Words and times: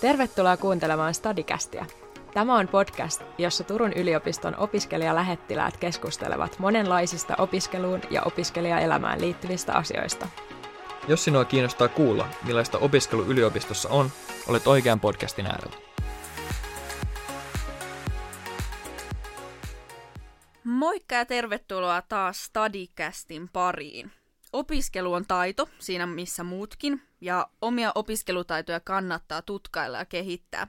Tervetuloa 0.00 0.56
kuuntelemaan 0.56 1.14
Stadikästiä. 1.14 1.86
Tämä 2.34 2.56
on 2.58 2.68
podcast, 2.68 3.22
jossa 3.38 3.64
Turun 3.64 3.92
yliopiston 3.92 4.56
opiskelijalähettiläät 4.58 5.76
keskustelevat 5.76 6.58
monenlaisista 6.58 7.34
opiskeluun 7.38 8.00
ja 8.10 8.22
opiskelijaelämään 8.22 9.20
liittyvistä 9.20 9.72
asioista. 9.72 10.28
Jos 11.08 11.24
sinua 11.24 11.44
kiinnostaa 11.44 11.88
kuulla, 11.88 12.28
millaista 12.44 12.78
opiskelu 12.78 13.22
yliopistossa 13.22 13.88
on, 13.88 14.10
olet 14.48 14.66
oikean 14.66 15.00
podcastin 15.00 15.46
äärellä. 15.46 15.76
Moikka 20.64 21.14
ja 21.14 21.24
tervetuloa 21.24 22.02
taas 22.02 22.44
Stadikästin 22.44 23.48
pariin. 23.48 24.12
Opiskelu 24.52 25.12
on 25.12 25.26
taito, 25.26 25.68
siinä 25.78 26.06
missä 26.06 26.44
muutkin, 26.44 27.02
ja 27.20 27.50
omia 27.60 27.92
opiskelutaitoja 27.94 28.80
kannattaa 28.80 29.42
tutkailla 29.42 29.98
ja 29.98 30.04
kehittää. 30.04 30.66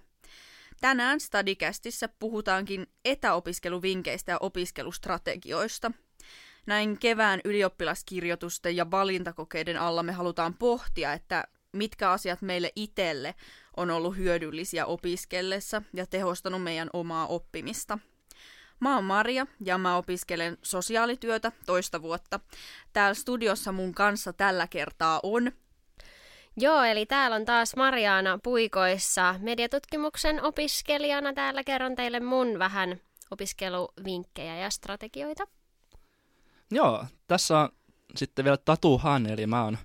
Tänään 0.81 1.19
Stadikästissä 1.19 2.09
puhutaankin 2.19 2.87
etäopiskeluvinkkeistä 3.05 4.31
ja 4.31 4.37
opiskelustrategioista. 4.41 5.91
Näin 6.65 6.99
kevään 6.99 7.41
ylioppilaskirjoitusten 7.45 8.75
ja 8.75 8.91
valintakokeiden 8.91 9.77
alla 9.77 10.03
me 10.03 10.11
halutaan 10.11 10.53
pohtia, 10.53 11.13
että 11.13 11.43
mitkä 11.71 12.11
asiat 12.11 12.41
meille 12.41 12.71
itselle 12.75 13.35
on 13.77 13.89
ollut 13.89 14.17
hyödyllisiä 14.17 14.85
opiskellessa 14.85 15.81
ja 15.93 16.05
tehostanut 16.07 16.63
meidän 16.63 16.89
omaa 16.93 17.27
oppimista– 17.27 17.99
Mä 18.79 18.95
oon 18.95 19.03
Maria 19.03 19.47
ja 19.65 19.77
mä 19.77 19.97
opiskelen 19.97 20.57
sosiaalityötä 20.61 21.51
toista 21.65 22.01
vuotta. 22.01 22.39
Täällä 22.93 23.13
studiossa 23.13 23.71
mun 23.71 23.93
kanssa 23.93 24.33
tällä 24.33 24.67
kertaa 24.67 25.19
on... 25.23 25.51
Joo, 26.57 26.83
eli 26.83 27.05
täällä 27.05 27.35
on 27.35 27.45
taas 27.45 27.75
Mariana 27.75 28.39
Puikoissa 28.43 29.35
mediatutkimuksen 29.39 30.43
opiskelijana. 30.43 31.33
Täällä 31.33 31.63
kerron 31.63 31.95
teille 31.95 32.19
mun 32.19 32.59
vähän 32.59 33.01
opiskeluvinkkejä 33.31 34.57
ja 34.57 34.69
strategioita. 34.69 35.47
Joo, 36.71 37.05
tässä 37.27 37.59
on 37.59 37.69
sitten 38.15 38.45
vielä 38.45 38.57
Tatu 38.57 38.97
Han, 38.97 39.25
eli 39.25 39.47
mä 39.47 39.63
oon 39.63 39.77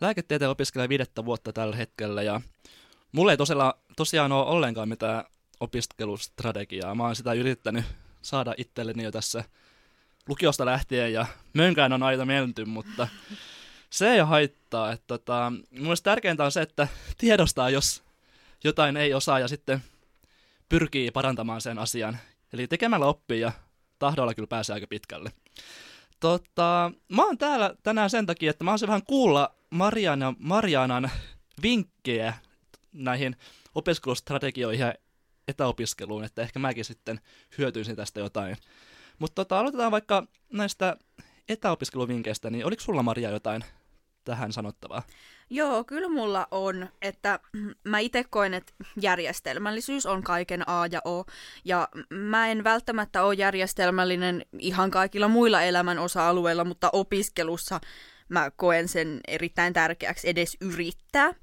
lääketieteen 0.00 0.50
opiskelija 0.50 0.88
viidettä 0.88 1.24
vuotta 1.24 1.52
tällä 1.52 1.76
hetkellä 1.76 2.22
ja 2.22 2.40
mulla 3.12 3.30
ei 3.30 3.36
tosiaan, 3.36 3.74
tosiaan 3.96 4.32
ole 4.32 4.46
ollenkaan 4.46 4.88
mitään 4.88 5.24
opiskelustrategiaa. 5.60 6.94
Mä 6.94 7.04
oon 7.04 7.16
sitä 7.16 7.32
yrittänyt 7.32 7.84
saada 8.22 8.54
itselleni 8.56 9.02
jo 9.02 9.10
tässä 9.10 9.44
lukiosta 10.28 10.66
lähtien 10.66 11.12
ja 11.12 11.26
mönkään 11.52 11.92
on 11.92 12.02
aina 12.02 12.24
menty, 12.24 12.64
mutta 12.64 13.08
se 13.90 14.10
ei 14.12 14.18
haittaa. 14.18 14.92
Että 14.92 15.06
tota, 15.06 15.52
mielestäni 15.70 16.14
tärkeintä 16.14 16.44
on 16.44 16.52
se, 16.52 16.62
että 16.62 16.88
tiedostaa, 17.18 17.70
jos 17.70 18.02
jotain 18.64 18.96
ei 18.96 19.14
osaa 19.14 19.38
ja 19.38 19.48
sitten 19.48 19.82
pyrkii 20.68 21.10
parantamaan 21.10 21.60
sen 21.60 21.78
asian. 21.78 22.18
Eli 22.52 22.66
tekemällä 22.66 23.06
oppii 23.06 23.40
ja 23.40 23.52
tahdolla 23.98 24.34
kyllä 24.34 24.46
pääsee 24.46 24.74
aika 24.74 24.86
pitkälle. 24.86 25.32
Tota, 26.20 26.92
mä 27.08 27.24
oon 27.24 27.38
täällä 27.38 27.74
tänään 27.82 28.10
sen 28.10 28.26
takia, 28.26 28.50
että 28.50 28.64
mä 28.64 28.70
oon 28.70 28.78
vähän 28.86 29.06
kuulla 29.06 29.54
Mariana, 29.70 30.34
Marianan 30.38 31.10
vinkkejä 31.62 32.34
näihin 32.92 33.36
opiskelustrategioihin 33.74 34.86
ja 34.86 34.94
etäopiskeluun, 35.50 36.24
että 36.24 36.42
ehkä 36.42 36.58
mäkin 36.58 36.84
sitten 36.84 37.20
hyötyisin 37.58 37.96
tästä 37.96 38.20
jotain. 38.20 38.56
Mutta 39.18 39.34
tota, 39.34 39.58
aloitetaan 39.58 39.92
vaikka 39.92 40.26
näistä 40.52 40.96
etäopiskeluvinkkeistä, 41.48 42.50
niin 42.50 42.66
oliko 42.66 42.82
sulla 42.82 43.02
Maria 43.02 43.30
jotain 43.30 43.64
tähän 44.24 44.52
sanottavaa? 44.52 45.02
Joo, 45.50 45.84
kyllä 45.84 46.08
mulla 46.08 46.46
on, 46.50 46.88
että 47.02 47.40
mä 47.84 47.98
itse 47.98 48.24
koen, 48.30 48.54
että 48.54 48.72
järjestelmällisyys 49.00 50.06
on 50.06 50.22
kaiken 50.22 50.68
A 50.68 50.86
ja 50.86 51.00
O, 51.04 51.24
ja 51.64 51.88
mä 52.10 52.48
en 52.48 52.64
välttämättä 52.64 53.22
ole 53.22 53.34
järjestelmällinen 53.34 54.46
ihan 54.58 54.90
kaikilla 54.90 55.28
muilla 55.28 55.62
elämän 55.62 55.98
osa-alueilla, 55.98 56.64
mutta 56.64 56.90
opiskelussa 56.92 57.80
mä 58.30 58.50
koen 58.56 58.88
sen 58.88 59.20
erittäin 59.28 59.72
tärkeäksi 59.72 60.28
edes 60.28 60.56
yrittää 60.60 61.34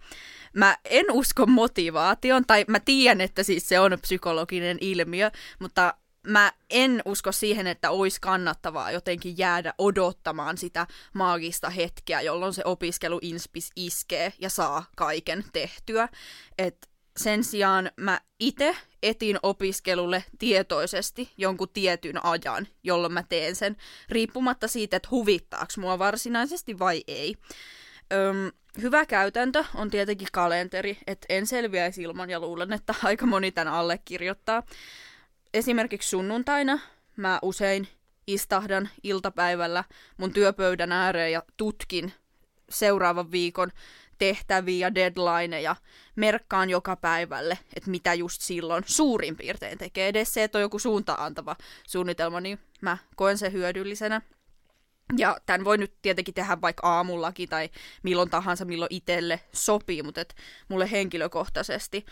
mä 0.53 0.77
en 0.85 1.05
usko 1.11 1.45
motivaation, 1.45 2.45
tai 2.47 2.65
mä 2.67 2.79
tiedän, 2.79 3.21
että 3.21 3.43
siis 3.43 3.69
se 3.69 3.79
on 3.79 3.97
psykologinen 4.01 4.77
ilmiö, 4.81 5.31
mutta 5.59 5.93
mä 6.27 6.51
en 6.69 7.01
usko 7.05 7.31
siihen, 7.31 7.67
että 7.67 7.91
olisi 7.91 8.21
kannattavaa 8.21 8.91
jotenkin 8.91 9.37
jäädä 9.37 9.73
odottamaan 9.77 10.57
sitä 10.57 10.87
maagista 11.13 11.69
hetkeä, 11.69 12.21
jolloin 12.21 12.53
se 12.53 12.61
opiskelu 12.65 13.19
inspis 13.21 13.71
iskee 13.75 14.33
ja 14.39 14.49
saa 14.49 14.85
kaiken 14.95 15.45
tehtyä. 15.53 16.09
Et 16.57 16.89
sen 17.17 17.44
sijaan 17.44 17.91
mä 17.97 18.22
itse 18.39 18.75
etin 19.03 19.39
opiskelulle 19.44 20.23
tietoisesti 20.39 21.31
jonkun 21.38 21.69
tietyn 21.73 22.25
ajan, 22.25 22.67
jolloin 22.83 23.13
mä 23.13 23.23
teen 23.23 23.55
sen, 23.55 23.78
riippumatta 24.09 24.67
siitä, 24.67 24.97
että 24.97 25.09
huvittaako 25.11 25.73
mua 25.78 26.00
varsinaisesti 26.00 26.79
vai 26.79 27.03
ei. 27.07 27.35
Öm, 28.13 28.51
hyvä 28.81 29.05
käytäntö 29.05 29.63
on 29.75 29.89
tietenkin 29.89 30.28
kalenteri, 30.31 30.97
että 31.07 31.25
en 31.29 31.47
selviäisi 31.47 32.01
ilman 32.01 32.29
ja 32.29 32.39
luulen, 32.39 32.73
että 32.73 32.95
aika 33.03 33.25
moni 33.25 33.51
tämän 33.51 33.73
allekirjoittaa. 33.73 34.63
Esimerkiksi 35.53 36.09
sunnuntaina 36.09 36.79
mä 37.17 37.39
usein 37.41 37.88
istahdan 38.28 38.89
iltapäivällä 39.03 39.84
mun 40.17 40.34
työpöydän 40.34 40.91
ääreen 40.91 41.31
ja 41.31 41.44
tutkin 41.57 42.13
seuraavan 42.69 43.31
viikon 43.31 43.72
tehtäviä 44.17 44.88
ja 44.88 44.95
deadlineja, 44.95 45.75
merkkaan 46.16 46.69
joka 46.69 46.95
päivälle, 46.95 47.59
että 47.75 47.89
mitä 47.91 48.13
just 48.13 48.41
silloin 48.41 48.83
suurin 48.88 49.35
piirtein 49.35 49.78
tekee. 49.78 50.07
Edes 50.07 50.33
se, 50.33 50.44
että 50.44 50.57
on 50.57 50.61
joku 50.61 50.79
suuntaan 50.79 51.19
antava 51.19 51.55
suunnitelma, 51.88 52.41
niin 52.41 52.59
mä 52.81 52.97
koen 53.16 53.38
sen 53.38 53.53
hyödyllisenä. 53.53 54.22
Ja 55.17 55.38
tämän 55.45 55.66
voi 55.66 55.78
nyt 55.78 55.94
tietenkin 56.01 56.33
tehdä 56.33 56.61
vaikka 56.61 56.88
aamullakin 56.88 57.50
tai 57.50 57.69
milloin 58.03 58.29
tahansa, 58.29 58.66
milloin 58.66 58.94
itselle 58.95 59.39
sopii, 59.53 60.03
mutta 60.03 60.22
et 60.22 60.35
mulle 60.69 60.91
henkilökohtaisesti 60.91 62.05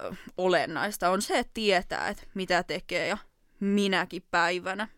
ö, 0.00 0.14
olennaista 0.36 1.10
on 1.10 1.22
se, 1.22 1.38
että 1.38 1.50
tietää, 1.54 2.08
että 2.08 2.22
mitä 2.34 2.62
tekee 2.62 3.08
ja 3.08 3.18
minäkin 3.60 4.22
päivänä. 4.30 4.88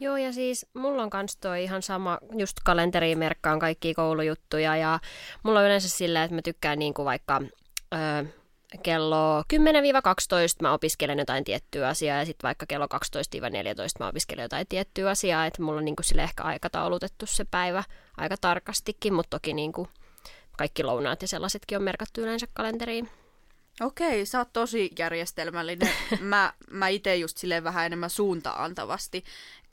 Joo, 0.00 0.16
ja 0.16 0.32
siis 0.32 0.66
mulla 0.74 1.02
on 1.02 1.10
kans 1.10 1.36
toi 1.36 1.62
ihan 1.62 1.82
sama, 1.82 2.18
just 2.38 2.56
kalenteriin 2.64 3.18
merkkaan 3.18 3.58
kaikki 3.58 3.94
koulujuttuja, 3.94 4.76
ja 4.76 5.00
mulla 5.42 5.58
on 5.58 5.66
yleensä 5.66 5.88
sillä, 5.88 6.24
että 6.24 6.34
mä 6.34 6.42
tykkään 6.42 6.78
niinku 6.78 7.04
vaikka 7.04 7.42
ö, 7.94 8.26
kello 8.82 9.40
10-12 9.40 9.44
mä 10.62 10.72
opiskelen 10.72 11.18
jotain 11.18 11.44
tiettyä 11.44 11.88
asiaa 11.88 12.18
ja 12.18 12.24
sitten 12.24 12.48
vaikka 12.48 12.66
kello 12.66 12.86
12-14 12.86 12.88
mä 14.00 14.08
opiskelen 14.08 14.42
jotain 14.42 14.66
tiettyä 14.68 15.10
asiaa, 15.10 15.46
että 15.46 15.62
mulla 15.62 15.78
on 15.78 15.84
niinku 15.84 16.02
sille 16.02 16.22
ehkä 16.22 16.42
aikataulutettu 16.42 17.26
se 17.26 17.44
päivä 17.50 17.84
aika 18.16 18.36
tarkastikin, 18.40 19.14
mutta 19.14 19.30
toki 19.30 19.54
niinku 19.54 19.88
kaikki 20.58 20.84
lounaat 20.84 21.22
ja 21.22 21.28
sellaisetkin 21.28 21.78
on 21.78 21.84
merkattu 21.84 22.20
yleensä 22.20 22.46
kalenteriin. 22.52 23.08
Okei, 23.80 24.26
sä 24.26 24.38
oot 24.38 24.52
tosi 24.52 24.90
järjestelmällinen. 24.98 25.88
Mä, 26.20 26.52
mä 26.70 26.88
itse 26.88 27.16
just 27.16 27.36
silleen 27.36 27.64
vähän 27.64 27.86
enemmän 27.86 28.10
suuntaantavasti 28.10 29.24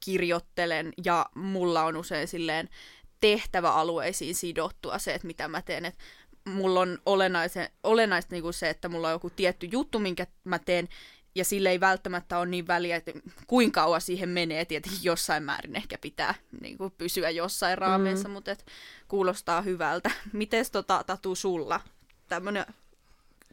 kirjoittelen 0.06 0.94
ja 1.06 1.26
mulla 1.36 1.84
on 1.84 1.98
usein 1.98 2.28
silleen 2.28 2.70
tehtäväalueisiin 3.22 4.36
sidottua 4.36 5.00
se, 5.00 5.14
että 5.14 5.28
mitä 5.28 5.48
mä 5.48 5.62
teen. 5.62 5.86
Et 5.86 5.98
mulla 6.46 6.80
on 6.80 6.98
olennaista 7.84 8.36
niin 8.36 8.44
kuin 8.44 8.54
se, 8.54 8.70
että 8.70 8.90
mulla 8.90 9.08
on 9.08 9.14
joku 9.14 9.30
tietty 9.30 9.68
juttu, 9.72 10.00
minkä 10.00 10.28
mä 10.44 10.60
teen, 10.60 10.90
ja 11.36 11.46
sille 11.46 11.70
ei 11.70 11.80
välttämättä 11.80 12.38
ole 12.38 12.46
niin 12.46 12.68
väliä, 12.68 12.96
että 12.96 13.12
kuinka 13.48 13.82
kauan 13.82 14.02
siihen 14.02 14.30
menee. 14.30 14.66
Tietenkin 14.66 15.00
jossain 15.04 15.44
määrin 15.44 15.76
ehkä 15.76 15.98
pitää 15.98 16.36
niin 16.62 16.78
kuin 16.78 16.94
pysyä 16.98 17.30
jossain 17.30 17.78
raameissa, 17.78 18.28
mm. 18.28 18.34
mutta 18.34 18.52
et 18.52 18.66
kuulostaa 19.08 19.62
hyvältä. 19.62 20.12
Miten 20.34 20.66
tota, 20.72 21.04
Tatu 21.08 21.36
sulla 21.36 21.82
tämmöinen 22.28 22.66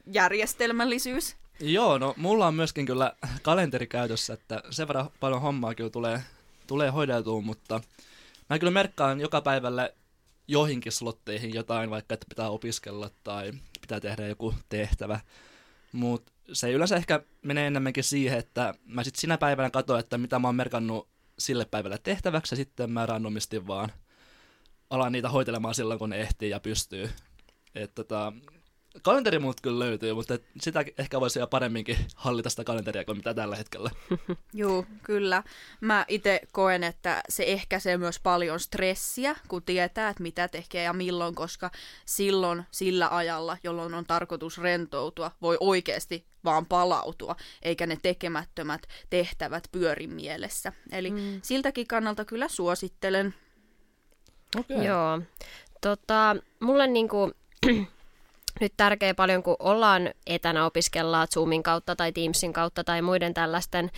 järjestelmällisyys? 0.07 1.37
Joo, 1.61 1.99
no 1.99 2.15
mulla 2.17 2.47
on 2.47 2.55
myöskin 2.55 2.87
kyllä 2.87 3.13
kalenteri 3.43 3.87
käytössä, 3.87 4.33
että 4.33 4.63
sen 4.71 4.89
verran 4.89 5.11
paljon 5.21 5.41
hommaa 5.41 5.75
kyllä 5.75 5.91
tulee, 5.91 6.21
tulee 6.73 6.91
hoideltua, 6.91 7.41
mutta 7.41 7.81
mä 8.51 8.59
kyllä 8.59 8.71
merkkaan 8.71 9.21
joka 9.21 9.41
päivälle 9.41 9.95
joihinkin 10.49 10.93
slotteihin 10.93 11.55
jotain, 11.55 11.91
vaikka 11.91 12.15
että 12.15 12.27
pitää 12.29 12.51
opiskella 12.51 13.11
tai 13.25 13.53
pitää 13.81 14.01
tehdä 14.01 14.27
joku 14.27 14.55
tehtävä. 14.69 15.21
Mutta 15.93 16.33
se 16.53 16.73
yleensä 16.73 16.97
ehkä 16.97 17.23
menee 17.43 17.67
enemmänkin 17.67 18.05
siihen, 18.05 18.39
että 18.39 18.75
mä 18.85 19.05
sitten 19.05 19.21
sinä 19.21 19.39
päivänä 19.39 19.71
katsoin, 19.71 20.01
että 20.01 20.19
mitä 20.19 20.39
mä 20.39 20.49
oon 20.49 20.55
merkannut 20.55 21.09
sille 21.39 21.65
päivälle 21.65 21.99
tehtäväksi, 22.03 22.53
ja 22.53 22.57
sitten 22.57 22.91
mä 22.91 23.07
randomisti 23.07 23.67
vaan 23.67 23.93
alan 24.91 25.13
niitä 25.13 25.29
hoitelemaan 25.29 25.75
silloin, 25.75 25.99
kun 25.99 26.11
ne 26.11 26.21
ehtii 26.21 26.51
ja 26.51 26.61
pystyy. 26.61 27.11
Et 27.75 27.95
tota, 27.95 28.33
kalenteri 29.03 29.39
muut 29.39 29.61
kyllä 29.61 29.79
löytyy, 29.79 30.15
mutta 30.15 30.39
sitä 30.61 30.85
ehkä 30.99 31.21
voisi 31.21 31.39
jo 31.39 31.47
paremminkin 31.47 31.99
hallita 32.15 32.51
sitä 32.51 32.65
kalenteria 32.65 33.05
kuin 33.05 33.17
mitä 33.17 33.35
tällä 33.35 33.57
hetkellä. 33.57 33.91
Joo, 34.53 34.87
kyllä. 35.03 35.43
Mä 35.81 36.05
itse 36.09 36.41
koen, 36.53 36.85
että 36.85 37.23
se 37.29 37.45
ehkäisee 37.47 37.97
myös 37.97 38.21
paljon 38.21 38.61
stressiä, 38.61 39.37
kun 39.49 39.63
tietää, 39.63 40.09
että 40.09 40.23
mitä 40.23 40.49
tekee 40.49 40.83
ja 40.83 40.93
milloin, 40.93 41.35
koska 41.35 41.71
silloin 42.07 42.63
sillä 42.71 43.17
ajalla, 43.17 43.57
jolloin 43.63 43.95
on 43.95 44.07
tarkoitus 44.07 44.59
rentoutua, 44.59 45.31
voi 45.43 45.57
oikeasti 45.61 46.27
vaan 46.45 46.67
palautua, 46.67 47.37
eikä 47.63 47.87
ne 47.87 47.99
tekemättömät 48.03 48.87
tehtävät 49.11 49.69
pyöri 49.73 50.07
mielessä. 50.07 50.73
Eli 50.93 51.11
mm. 51.11 51.41
siltäkin 51.43 51.87
kannalta 51.87 52.25
kyllä 52.25 52.49
suosittelen. 52.49 53.35
Okay. 54.57 54.85
Joo. 54.85 55.21
Tota, 55.81 56.37
mulle 56.61 56.87
niinku, 56.87 57.33
nyt 58.63 58.73
tärkeä 58.77 59.15
paljon, 59.15 59.43
kun 59.43 59.57
ollaan 59.59 60.11
etänä 60.27 60.67
opiskellaan 60.67 61.29
Zoomin 61.29 61.63
kautta 61.63 61.97
tai 61.97 62.13
Teamsin 62.13 62.53
kautta 62.53 62.85
tai 62.85 63.03
muiden 63.03 63.35
tällaisten 63.35 63.91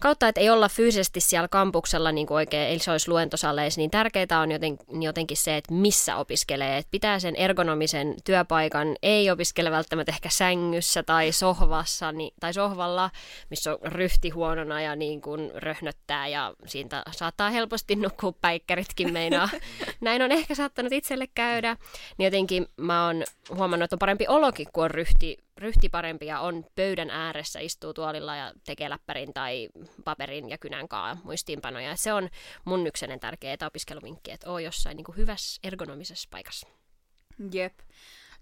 kautta, 0.00 0.28
että 0.28 0.40
ei 0.40 0.50
olla 0.50 0.68
fyysisesti 0.68 1.20
siellä 1.20 1.48
kampuksella 1.48 2.12
niin 2.12 2.26
kuin 2.26 2.36
oikein, 2.36 2.68
eli 2.68 2.78
se 2.78 2.90
olisi 2.90 3.10
luentosaleissa, 3.10 3.80
niin 3.80 3.90
tärkeää 3.90 4.40
on 4.42 4.50
joten, 4.50 4.78
jotenkin 5.00 5.36
se, 5.36 5.56
että 5.56 5.74
missä 5.74 6.16
opiskelee. 6.16 6.78
Että 6.78 6.90
pitää 6.90 7.18
sen 7.18 7.36
ergonomisen 7.36 8.14
työpaikan, 8.24 8.96
ei 9.02 9.30
opiskele 9.30 9.70
välttämättä 9.70 10.12
ehkä 10.12 10.28
sängyssä 10.28 11.02
tai 11.02 11.32
sohvassa 11.32 12.12
niin, 12.12 12.34
tai 12.40 12.54
sohvalla, 12.54 13.10
missä 13.50 13.72
on 13.72 13.78
ryhti 13.82 14.30
huonona 14.30 14.80
ja 14.80 14.96
niin 14.96 15.20
kuin 15.20 15.50
röhnöttää 15.54 16.28
ja 16.28 16.54
siitä 16.66 17.02
saattaa 17.10 17.50
helposti 17.50 17.96
nukkua 17.96 18.32
päikkäritkin 18.40 19.12
meinaa. 19.12 19.48
Näin 20.00 20.22
on 20.22 20.32
ehkä 20.32 20.54
saattanut 20.54 20.92
itselle 20.92 21.26
käydä. 21.34 21.76
Niin 22.18 22.24
jotenkin 22.24 22.66
mä 22.76 23.06
oon 23.06 23.24
huomannut, 23.54 23.84
että 23.84 23.94
on 23.94 23.98
parempi 23.98 24.24
olokin, 24.28 24.66
kun 24.72 24.84
on 24.84 24.90
ryhti 24.90 25.47
ryhti 25.58 25.88
parempi 25.88 26.26
ja 26.26 26.40
on 26.40 26.64
pöydän 26.74 27.10
ääressä, 27.10 27.60
istuu 27.60 27.94
tuolilla 27.94 28.36
ja 28.36 28.52
tekee 28.66 28.90
läppärin 28.90 29.34
tai 29.34 29.68
paperin 30.04 30.50
ja 30.50 30.58
kynän 30.58 30.88
kaa 30.88 31.16
muistiinpanoja. 31.24 31.96
Se 31.96 32.12
on 32.12 32.28
mun 32.64 32.86
yksenen 32.86 33.20
tärkeä 33.20 33.52
etäopiskeluvinkki, 33.52 34.30
että 34.30 34.50
oo 34.50 34.58
jossain 34.58 34.96
niin 34.96 35.04
kuin 35.04 35.16
hyvässä 35.16 35.60
ergonomisessa 35.64 36.28
paikassa. 36.30 36.66
Jep. 37.52 37.78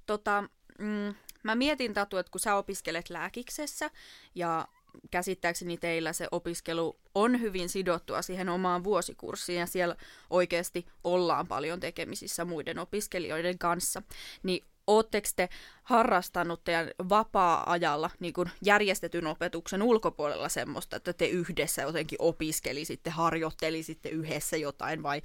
Tota, 0.06 0.44
mm, 0.78 1.14
mä 1.42 1.54
mietin 1.54 1.94
Tatu, 1.94 2.16
että 2.16 2.30
kun 2.30 2.40
sä 2.40 2.56
opiskelet 2.56 3.10
lääkiksessä 3.10 3.90
ja 4.34 4.68
käsittääkseni 5.10 5.76
teillä 5.76 6.12
se 6.12 6.28
opiskelu 6.30 6.96
on 7.14 7.40
hyvin 7.40 7.68
sidottua 7.68 8.22
siihen 8.22 8.48
omaan 8.48 8.84
vuosikurssiin 8.84 9.60
ja 9.60 9.66
siellä 9.66 9.96
oikeasti 10.30 10.86
ollaan 11.04 11.46
paljon 11.46 11.80
tekemisissä 11.80 12.44
muiden 12.44 12.78
opiskelijoiden 12.78 13.58
kanssa, 13.58 14.02
niin 14.42 14.64
Oletteko 14.86 15.28
te 15.36 15.48
harrastanut 15.82 16.64
teidän 16.64 16.90
vapaa-ajalla 17.08 18.10
niin 18.20 18.32
kuin 18.32 18.50
järjestetyn 18.62 19.26
opetuksen 19.26 19.82
ulkopuolella 19.82 20.48
semmoista, 20.48 20.96
että 20.96 21.12
te 21.12 21.26
yhdessä 21.26 21.82
jotenkin 21.82 22.22
opiskelisitte, 22.22 23.10
harjoittelisitte 23.10 24.08
yhdessä 24.08 24.56
jotain 24.56 25.02
vai 25.02 25.22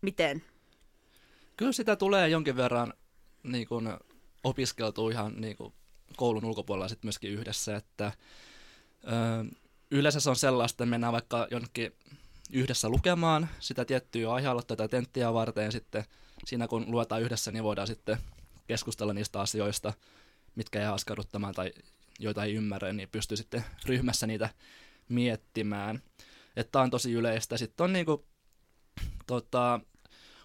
miten? 0.00 0.42
Kyllä 1.56 1.72
sitä 1.72 1.96
tulee 1.96 2.28
jonkin 2.28 2.56
verran 2.56 2.94
niin 3.42 3.68
kuin, 3.68 3.88
opiskeltua 4.44 5.10
ihan 5.10 5.40
niin 5.40 5.56
kuin, 5.56 5.72
koulun 6.16 6.44
ulkopuolella 6.44 6.88
sitten 6.88 7.06
myöskin 7.06 7.30
yhdessä, 7.30 7.76
että 7.76 8.12
ö, 9.04 9.54
yleensä 9.90 10.20
se 10.20 10.30
on 10.30 10.36
sellaista, 10.36 10.74
että 10.74 10.90
mennään 10.90 11.12
vaikka 11.12 11.48
jonnekin 11.50 11.92
yhdessä 12.52 12.88
lukemaan 12.88 13.48
sitä 13.60 13.84
tiettyä 13.84 14.32
aihealuetta 14.32 14.76
tai 14.76 14.88
tenttiä 14.88 15.32
varten 15.32 15.64
ja 15.64 15.70
sitten 15.70 16.04
siinä 16.46 16.68
kun 16.68 16.84
luetaan 16.90 17.22
yhdessä, 17.22 17.52
niin 17.52 17.64
voidaan 17.64 17.86
sitten 17.86 18.18
keskustella 18.66 19.12
niistä 19.12 19.40
asioista, 19.40 19.92
mitkä 20.54 20.80
jää 20.80 20.92
askarruttamaan 20.92 21.54
tai 21.54 21.72
joita 22.18 22.44
ei 22.44 22.54
ymmärrä, 22.54 22.92
niin 22.92 23.08
pystyy 23.08 23.36
sitten 23.36 23.64
ryhmässä 23.86 24.26
niitä 24.26 24.48
miettimään. 25.08 26.02
Että 26.56 26.80
on 26.80 26.90
tosi 26.90 27.12
yleistä. 27.12 27.56
Sitten 27.56 27.84
on 27.84 27.92
niinku, 27.92 28.26
tota, 29.26 29.80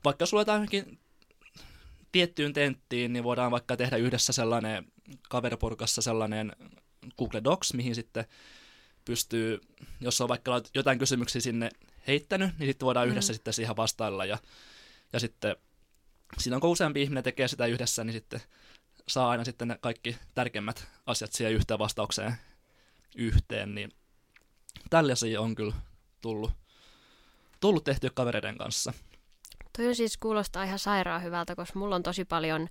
vaikka 0.06 0.24
jos 0.24 0.34
luetaan 0.34 0.58
johonkin 0.58 1.00
tiettyyn 2.12 2.54
tenttiin, 2.54 3.14
niin 3.14 3.24
voidaan 3.24 3.52
vaikka 3.52 3.78
tehdä 3.78 3.98
yhdessä 3.98 4.34
sellainen 4.34 4.86
kaveripurkassa 5.30 6.02
sellainen 6.02 6.56
Google 7.18 7.44
Docs, 7.44 7.74
mihin 7.74 7.96
sitten 7.96 8.26
pystyy, 9.06 9.62
jos 10.02 10.22
on 10.22 10.30
vaikka 10.30 10.62
jotain 10.76 11.00
kysymyksiä 11.00 11.42
sinne 11.42 11.70
heittänyt, 12.08 12.60
niin 12.60 12.68
sitten 12.70 12.86
voidaan 12.86 13.08
mm. 13.08 13.12
yhdessä 13.12 13.34
sitten 13.34 13.54
siihen 13.54 13.76
vastailla 13.76 14.26
ja, 14.26 14.38
ja 15.14 15.20
sitten 15.20 15.56
siinä 16.38 16.60
kun 16.60 16.70
useampi 16.70 17.02
ihminen 17.02 17.24
tekee 17.24 17.48
sitä 17.48 17.66
yhdessä, 17.66 18.04
niin 18.04 18.14
sitten 18.14 18.42
saa 19.08 19.30
aina 19.30 19.44
sitten 19.44 19.68
ne 19.68 19.78
kaikki 19.82 20.18
tärkeimmät 20.36 20.88
asiat 21.06 21.34
siihen 21.34 21.54
yhteen 21.54 21.80
vastaukseen 21.80 22.36
yhteen, 23.16 23.76
niin 23.76 23.92
tällaisia 24.90 25.42
on 25.42 25.56
kyllä 25.56 25.76
tullut, 26.22 26.52
tullut 27.60 27.84
tehtyä 27.84 28.10
kavereiden 28.14 28.58
kanssa. 28.58 28.94
Toi 29.78 29.88
on 29.88 29.96
siis 29.96 30.18
kuulostaa 30.18 30.64
ihan 30.64 30.80
sairaan 30.80 31.24
hyvältä, 31.24 31.56
koska 31.56 31.80
mulla 31.80 31.96
on 31.96 32.04
tosi 32.04 32.26
paljon 32.26 32.68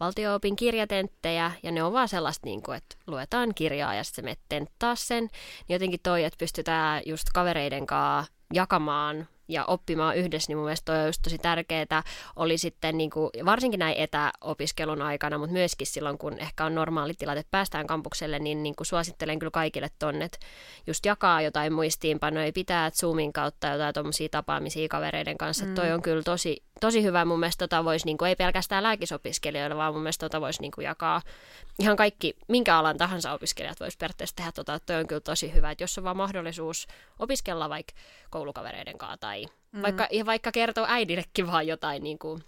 valtio-opin 0.00 0.56
kirjatenttejä, 0.56 1.52
ja 1.62 1.72
ne 1.72 1.82
on 1.82 1.92
vaan 1.92 2.08
sellaista, 2.08 2.46
niin 2.46 2.62
kuin, 2.62 2.76
että 2.76 2.96
luetaan 3.06 3.54
kirjaa 3.54 3.94
ja 3.94 4.04
sitten 4.04 4.24
me 4.24 4.36
tenttaa 4.48 4.96
sen. 4.96 5.24
Niin 5.24 5.74
jotenkin 5.74 6.00
toi, 6.02 6.24
että 6.24 6.38
pystytään 6.38 7.02
just 7.06 7.24
kavereiden 7.34 7.86
kanssa 7.86 8.32
jakamaan 8.54 9.28
ja 9.52 9.64
oppimaan 9.64 10.16
yhdessä, 10.16 10.50
niin 10.50 10.58
mun 10.58 10.64
mielestä 10.64 10.92
toi 10.92 11.00
on 11.00 11.06
just 11.06 11.22
tosi 11.22 11.38
tärkeää. 11.38 12.02
Oli 12.36 12.58
sitten 12.58 12.98
niin 12.98 13.10
kuin, 13.10 13.30
varsinkin 13.44 13.78
näin 13.78 13.96
etäopiskelun 13.98 15.02
aikana, 15.02 15.38
mutta 15.38 15.52
myöskin 15.52 15.86
silloin, 15.86 16.18
kun 16.18 16.38
ehkä 16.38 16.64
on 16.64 16.74
normaali 16.74 17.14
tilanne, 17.14 17.40
että 17.40 17.50
päästään 17.50 17.86
kampukselle, 17.86 18.38
niin, 18.38 18.62
niin 18.62 18.76
kuin 18.76 18.86
suosittelen 18.86 19.38
kyllä 19.38 19.50
kaikille 19.50 19.90
tonne, 19.98 20.24
että 20.24 20.38
just 20.86 21.06
jakaa 21.06 21.42
jotain 21.42 21.72
muistiinpanoja, 21.72 22.52
pitää 22.52 22.90
Zoomin 22.90 23.32
kautta 23.32 23.66
jotain 23.66 23.94
tuommoisia 23.94 24.28
tapaamisia 24.28 24.88
kavereiden 24.88 25.38
kanssa. 25.38 25.64
Mm. 25.64 25.74
Toi 25.74 25.92
on 25.92 26.02
kyllä 26.02 26.22
tosi, 26.22 26.62
tosi 26.80 27.02
hyvä. 27.02 27.24
Mun 27.24 27.40
mielestä 27.40 27.68
tota 27.68 27.84
voisi, 27.84 28.06
niin 28.06 28.18
kuin, 28.18 28.28
ei 28.28 28.36
pelkästään 28.36 28.82
lääkisopiskelijoille, 28.82 29.76
vaan 29.76 29.92
mun 29.92 30.02
mielestä 30.02 30.24
tota 30.28 30.40
voisi 30.40 30.60
niin 30.60 30.72
kuin, 30.72 30.84
jakaa 30.84 31.22
ihan 31.78 31.96
kaikki, 31.96 32.36
minkä 32.48 32.78
alan 32.78 32.96
tahansa 32.96 33.32
opiskelijat 33.32 33.80
voisi 33.80 33.98
periaatteessa 33.98 34.36
tehdä 34.36 34.52
tota. 34.52 34.80
Toi 34.80 34.96
on 34.96 35.06
kyllä 35.06 35.20
tosi 35.20 35.54
hyvä, 35.54 35.70
että 35.70 35.84
jos 35.84 35.98
on 35.98 36.04
vaan 36.04 36.16
mahdollisuus 36.16 36.86
opiskella 37.18 37.68
vaikka 37.68 37.92
koulukavereiden 38.30 38.98
kanssa 38.98 39.16
tai 39.16 39.39
mm. 39.72 39.82
vaikka, 39.82 40.08
ja 40.10 40.26
vaikka 40.26 40.52
kertoo 40.52 40.86
äidillekin 40.88 41.46
vaan 41.46 41.66
jotain, 41.66 42.02
niin, 42.02 42.18
kuin, 42.18 42.44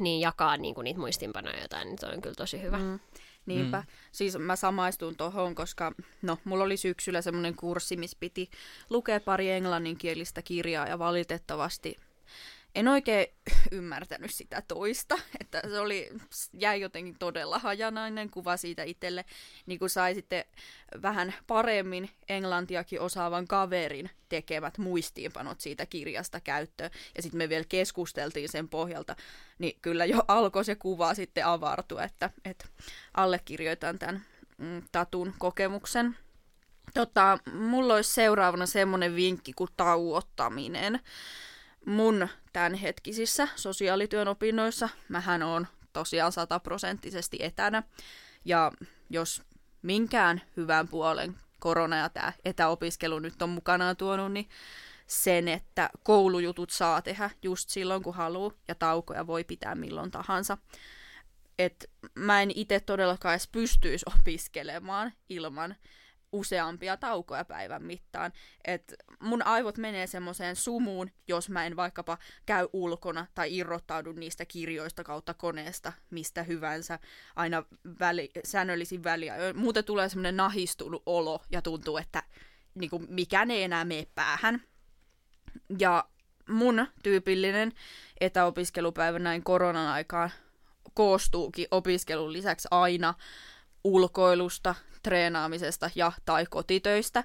niin 0.00 0.20
jakaa 0.20 0.56
niin 0.56 0.74
kuin 0.74 0.84
niitä 0.84 1.00
muistinpanoja 1.00 1.62
jotain, 1.62 1.88
niin 1.88 1.98
se 1.98 2.06
on 2.06 2.20
kyllä 2.20 2.34
tosi 2.34 2.62
hyvä. 2.62 2.78
Mm. 2.78 3.00
Niinpä. 3.46 3.78
Mm. 3.78 3.86
Siis 4.12 4.38
mä 4.38 4.56
samaistun 4.56 5.16
tohon, 5.16 5.54
koska 5.54 5.92
no, 6.22 6.38
mulla 6.44 6.64
oli 6.64 6.76
syksyllä 6.76 7.22
semmoinen 7.22 7.54
kurssi, 7.54 7.96
missä 7.96 8.16
piti 8.20 8.50
lukea 8.90 9.20
pari 9.20 9.50
englanninkielistä 9.50 10.42
kirjaa 10.42 10.86
ja 10.86 10.98
valitettavasti 10.98 11.96
en 12.78 12.88
oikein 12.88 13.26
ymmärtänyt 13.72 14.30
sitä 14.30 14.62
toista, 14.68 15.18
että 15.40 15.62
se 15.70 15.78
oli, 15.78 16.10
jäi 16.52 16.80
jotenkin 16.80 17.18
todella 17.18 17.58
hajanainen 17.58 18.30
kuva 18.30 18.56
siitä 18.56 18.82
itselle, 18.82 19.24
niin 19.66 19.78
kuin 19.78 19.90
sai 19.90 20.14
sitten 20.14 20.44
vähän 21.02 21.34
paremmin 21.46 22.10
englantiakin 22.28 23.00
osaavan 23.00 23.46
kaverin 23.46 24.10
tekemät 24.28 24.78
muistiinpanot 24.78 25.60
siitä 25.60 25.86
kirjasta 25.86 26.40
käyttöön, 26.40 26.90
ja 27.16 27.22
sitten 27.22 27.38
me 27.38 27.48
vielä 27.48 27.64
keskusteltiin 27.68 28.48
sen 28.48 28.68
pohjalta, 28.68 29.16
niin 29.58 29.78
kyllä 29.82 30.04
jo 30.04 30.22
alkoi 30.28 30.64
se 30.64 30.74
kuva 30.74 31.14
sitten 31.14 31.46
avartua, 31.46 32.02
että, 32.02 32.30
että 32.44 32.64
allekirjoitan 33.14 33.98
tämän 33.98 34.22
mm, 34.58 34.82
Tatun 34.92 35.34
kokemuksen. 35.38 36.16
Tota, 36.94 37.38
mulla 37.52 37.94
olisi 37.94 38.14
seuraavana 38.14 38.66
semmoinen 38.66 39.16
vinkki 39.16 39.52
kuin 39.52 39.70
tauottaminen 39.76 41.00
mun 41.86 42.28
tämänhetkisissä 42.52 43.48
sosiaalityön 43.56 44.28
opinnoissa. 44.28 44.88
Mähän 45.08 45.42
on 45.42 45.66
tosiaan 45.92 46.32
sataprosenttisesti 46.32 47.38
etänä. 47.40 47.82
Ja 48.44 48.72
jos 49.10 49.42
minkään 49.82 50.42
hyvän 50.56 50.88
puolen 50.88 51.36
korona 51.58 51.96
ja 51.96 52.08
tämä 52.08 52.32
etäopiskelu 52.44 53.18
nyt 53.18 53.42
on 53.42 53.48
mukanaan 53.48 53.96
tuonut, 53.96 54.32
niin 54.32 54.48
sen, 55.06 55.48
että 55.48 55.90
koulujutut 56.02 56.70
saa 56.70 57.02
tehdä 57.02 57.30
just 57.42 57.68
silloin, 57.68 58.02
kun 58.02 58.14
haluaa, 58.14 58.52
ja 58.68 58.74
taukoja 58.74 59.26
voi 59.26 59.44
pitää 59.44 59.74
milloin 59.74 60.10
tahansa. 60.10 60.58
Et 61.58 61.90
mä 62.14 62.42
en 62.42 62.50
itse 62.54 62.80
todellakaan 62.80 63.34
edes 63.34 63.48
pystyisi 63.48 64.04
opiskelemaan 64.20 65.12
ilman 65.28 65.76
useampia 66.32 66.96
taukoja 66.96 67.44
päivän 67.44 67.82
mittaan. 67.82 68.32
Et 68.64 68.94
mun 69.20 69.42
aivot 69.42 69.78
menee 69.78 70.06
semmoiseen 70.06 70.56
sumuun, 70.56 71.10
jos 71.28 71.50
mä 71.50 71.66
en 71.66 71.76
vaikkapa 71.76 72.18
käy 72.46 72.68
ulkona 72.72 73.26
tai 73.34 73.56
irrottaudu 73.56 74.12
niistä 74.12 74.44
kirjoista 74.44 75.04
kautta 75.04 75.34
koneesta, 75.34 75.92
mistä 76.10 76.42
hyvänsä, 76.42 76.98
aina 77.36 77.62
väli, 78.00 78.30
säännöllisin 78.44 79.04
väliä. 79.04 79.34
Muuten 79.54 79.84
tulee 79.84 80.08
semmoinen 80.08 80.36
nahistunut 80.36 81.02
olo 81.06 81.42
ja 81.50 81.62
tuntuu, 81.62 81.96
että 81.96 82.22
niin 82.74 82.90
kuin, 82.90 83.06
mikään 83.08 83.50
ei 83.50 83.62
enää 83.62 83.84
mene 83.84 84.06
päähän. 84.14 84.62
Ja 85.78 86.04
mun 86.48 86.86
tyypillinen 87.02 87.72
etäopiskelupäivä 88.20 89.18
näin 89.18 89.44
koronan 89.44 89.86
aikaan 89.86 90.30
koostuukin 90.94 91.68
opiskelun 91.70 92.32
lisäksi 92.32 92.68
aina 92.70 93.14
ulkoilusta, 93.84 94.74
treenaamisesta 95.02 95.90
ja 95.94 96.12
tai 96.24 96.46
kotitöistä. 96.50 97.24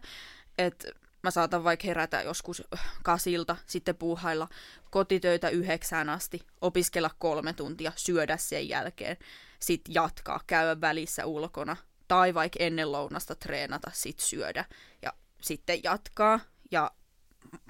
Et 0.57 0.85
mä 1.23 1.31
saatan 1.31 1.63
vaikka 1.63 1.87
herätä 1.87 2.21
joskus 2.21 2.63
kasilta, 3.03 3.57
sitten 3.65 3.95
puuhailla 3.95 4.47
kotitöitä 4.91 5.49
yhdeksään 5.49 6.09
asti, 6.09 6.41
opiskella 6.61 7.11
kolme 7.19 7.53
tuntia, 7.53 7.91
syödä 7.95 8.37
sen 8.37 8.69
jälkeen, 8.69 9.17
sitten 9.59 9.93
jatkaa, 9.93 10.39
käydä 10.47 10.81
välissä 10.81 11.25
ulkona, 11.25 11.75
tai 12.07 12.33
vaikka 12.33 12.59
ennen 12.59 12.91
lounasta 12.91 13.35
treenata, 13.35 13.91
sitten 13.93 14.25
syödä 14.25 14.65
ja 15.01 15.13
sitten 15.41 15.83
jatkaa. 15.83 16.39
Ja 16.71 16.91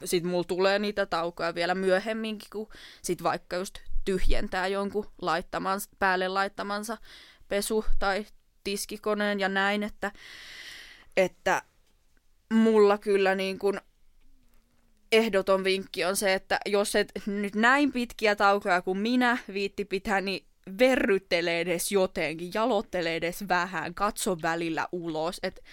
sitten 0.06 0.32
mulla 0.32 0.44
tulee 0.44 0.80
niitä 0.80 1.06
taukoja 1.06 1.56
vielä 1.56 1.76
myöhemminkin, 1.76 2.50
kun 2.52 2.70
sit 3.02 3.24
vaikka 3.24 3.56
just 3.56 3.80
tyhjentää 4.06 4.68
jonkun 4.68 5.12
laittamansa, 5.22 5.90
päälle 6.00 6.28
laittamansa 6.28 6.98
pesu- 7.48 7.86
tai 8.00 8.26
tiskikoneen 8.64 9.40
ja 9.40 9.50
näin, 9.50 9.84
että, 9.84 10.12
että 11.18 11.62
mulla 12.54 12.98
kyllä 12.98 13.36
niin 13.36 13.60
kuin 13.60 13.80
ehdoton 15.12 15.64
vinkki 15.64 16.06
on 16.06 16.16
se, 16.16 16.34
että 16.34 16.60
jos 16.66 16.96
et 16.96 17.12
nyt 17.26 17.56
näin 17.56 17.92
pitkiä 17.92 18.36
taukoja 18.36 18.82
kuin 18.82 18.98
minä 18.98 19.38
viitti 19.54 19.86
pitää, 19.86 20.22
niin 20.22 20.46
verryttelee 20.80 21.62
edes 21.62 21.92
jotenkin, 21.92 22.52
jalottelee 22.54 23.16
edes 23.16 23.48
vähän, 23.48 23.94
katso 23.94 24.38
välillä 24.42 24.88
ulos. 24.92 25.40
Et 25.44 25.64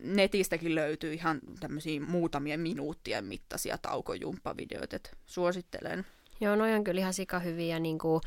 netistäkin 0.00 0.74
löytyy 0.74 1.12
ihan 1.12 1.40
tämmöisiä 1.60 2.00
muutamien 2.00 2.60
minuuttien 2.60 3.24
mittaisia 3.24 3.78
taukojumppavideoita, 3.78 4.96
että 4.96 5.10
suosittelen. 5.26 6.06
Joo, 6.40 6.56
noi 6.56 6.74
on 6.74 6.84
kyllä 6.84 7.00
ihan 7.00 7.14
sika 7.14 7.38
hyviä, 7.38 7.78
niin 7.78 7.98
kuin, 7.98 8.20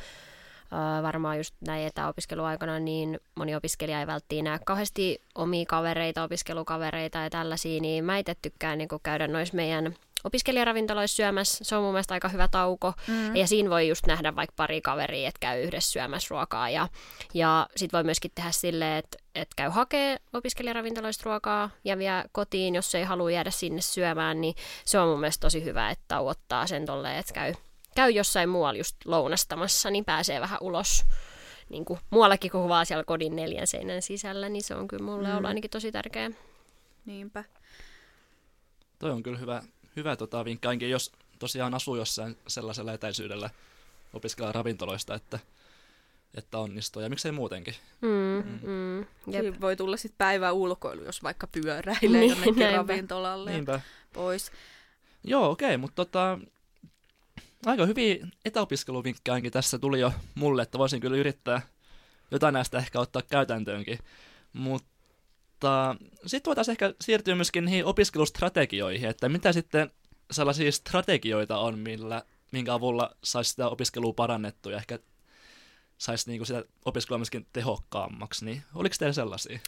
varmaan 1.04 1.38
just 1.38 1.56
näin 1.68 1.88
etäopiskeluaikana, 1.88 2.80
niin 2.80 3.20
moni 3.36 3.56
opiskelija 3.56 4.00
ei 4.00 4.08
välttämättä 4.08 4.50
näe 4.50 4.60
kauheasti 4.66 5.22
omia 5.36 5.66
kavereita, 5.68 6.24
opiskelukavereita 6.24 7.18
ja 7.18 7.30
tällaisia, 7.30 7.82
niin 7.82 8.06
mä 8.06 8.18
itse 8.18 8.36
tykkään 8.42 8.78
niin 8.78 8.90
käydä 9.04 9.28
noissa 9.28 9.56
meidän 9.56 9.96
opiskelijaravintoloissa 10.24 11.16
syömässä. 11.16 11.64
Se 11.64 11.76
on 11.76 11.84
mun 11.84 11.94
mielestä 11.94 12.14
aika 12.14 12.30
hyvä 12.30 12.48
tauko. 12.48 12.94
Mm. 13.08 13.36
Ja 13.36 13.48
siinä 13.48 13.70
voi 13.70 13.88
just 13.88 14.06
nähdä 14.06 14.36
vaikka 14.36 14.54
pari 14.56 14.82
kaveria, 14.82 15.28
että 15.28 15.40
käy 15.40 15.64
yhdessä 15.64 15.92
syömässä 15.92 16.28
ruokaa. 16.30 16.70
Ja, 16.70 16.88
ja 17.34 17.68
sitten 17.76 17.98
voi 17.98 18.04
myöskin 18.04 18.32
tehdä 18.36 18.52
silleen, 18.52 18.98
että, 18.98 19.18
että 19.36 19.54
käy 19.56 19.70
hakee 19.70 20.18
opiskelijaravintoloista 20.34 21.24
ruokaa 21.26 21.70
ja 21.84 21.98
vie 21.98 22.24
kotiin, 22.32 22.76
jos 22.76 22.96
ei 22.96 23.04
halua 23.04 23.32
jäädä 23.32 23.52
sinne 23.52 23.82
syömään. 23.82 24.42
Niin 24.42 24.56
se 24.86 25.00
on 25.00 25.10
mun 25.10 25.20
mielestä 25.20 25.42
tosi 25.42 25.64
hyvä, 25.64 25.90
että 25.90 26.06
tauottaa 26.08 26.68
sen 26.68 26.86
tolleen, 26.86 27.18
että 27.18 27.34
käy, 27.34 27.54
käy 27.98 28.12
jossain 28.12 28.50
muualla 28.50 28.78
just 28.78 28.96
lounastamassa, 29.06 29.90
niin 29.90 30.06
pääsee 30.06 30.42
vähän 30.42 30.60
ulos 30.62 31.06
niin 31.70 31.86
kuin 31.86 32.00
muuallakin 32.10 32.52
kuin 32.52 32.70
vaan 32.70 32.86
siellä 32.86 33.04
kodin 33.04 33.36
neljän 33.36 33.68
seinän 33.68 34.02
sisällä, 34.02 34.50
niin 34.50 34.64
se 34.64 34.76
on 34.76 34.88
kyllä 34.88 35.06
mulle 35.06 35.28
mm. 35.28 35.34
ollut 35.34 35.48
ainakin 35.48 35.70
tosi 35.70 35.92
tärkeä. 35.92 36.32
Niinpä. 37.06 37.44
Toi 39.00 39.12
on 39.12 39.24
kyllä 39.24 39.38
hyvä, 39.38 39.64
hyvä 39.96 40.16
tota, 40.16 40.46
vinkki, 40.46 40.68
ainakin 40.68 40.90
jos 40.90 41.12
tosiaan 41.40 41.74
asuu 41.74 41.96
jossain 41.96 42.38
sellaisella 42.48 42.94
etäisyydellä 42.94 43.50
opiskella 44.14 44.52
ravintoloista, 44.52 45.16
että, 45.16 45.40
että 46.36 46.58
onnistuu. 46.58 47.02
Ja 47.02 47.10
miksei 47.10 47.32
muutenkin. 47.32 47.76
Mm, 48.02 48.10
mm. 48.10 48.70
Mm, 48.70 49.06
jep. 49.34 49.62
voi 49.62 49.76
tulla 49.76 49.98
sitten 49.98 50.18
päivä 50.18 50.52
ulkoilu, 50.52 51.04
jos 51.04 51.24
vaikka 51.24 51.48
pyöräilee 51.48 52.20
niin, 52.20 52.30
jonnekin 52.30 52.56
näinpä. 52.60 52.78
ravintolalle 52.78 53.52
Niinpä. 53.52 53.82
pois. 54.14 54.52
Joo, 55.24 55.50
okei, 55.50 55.68
okay, 55.68 55.78
mutta 55.78 56.06
tota, 56.06 56.40
aika 57.68 57.86
hyviä 57.86 58.28
etäopiskeluvinkkejä 58.46 59.34
ainakin 59.34 59.52
tässä 59.52 59.80
tuli 59.80 60.00
jo 60.00 60.14
mulle, 60.36 60.62
että 60.62 60.78
voisin 60.78 61.02
kyllä 61.02 61.18
yrittää 61.18 61.62
jotain 62.32 62.54
näistä 62.54 62.78
ehkä 62.78 63.00
ottaa 63.00 63.22
käytäntöönkin. 63.22 64.00
Mutta 64.54 65.96
sitten 66.26 66.50
voitaisiin 66.50 66.74
ehkä 66.74 66.94
siirtyä 67.02 67.36
myöskin 67.36 67.66
niihin 67.66 67.86
opiskelustrategioihin, 67.86 69.10
että 69.10 69.30
mitä 69.30 69.54
sitten 69.54 69.92
sellaisia 70.32 70.72
strategioita 70.72 71.58
on, 71.58 71.80
millä, 71.80 72.24
minkä 72.52 72.74
avulla 72.74 73.16
saisi 73.24 73.50
sitä 73.50 73.70
opiskelua 73.70 74.14
parannettua 74.14 74.72
ja 74.72 74.78
ehkä 74.78 75.00
saisi 75.98 76.30
niinku 76.30 76.46
sitä 76.46 76.64
opiskelua 76.86 77.18
myöskin 77.18 77.48
tehokkaammaksi, 77.54 78.46
niin 78.46 78.64
oliko 78.76 78.96
teillä 79.00 79.14
sellaisia? 79.14 79.60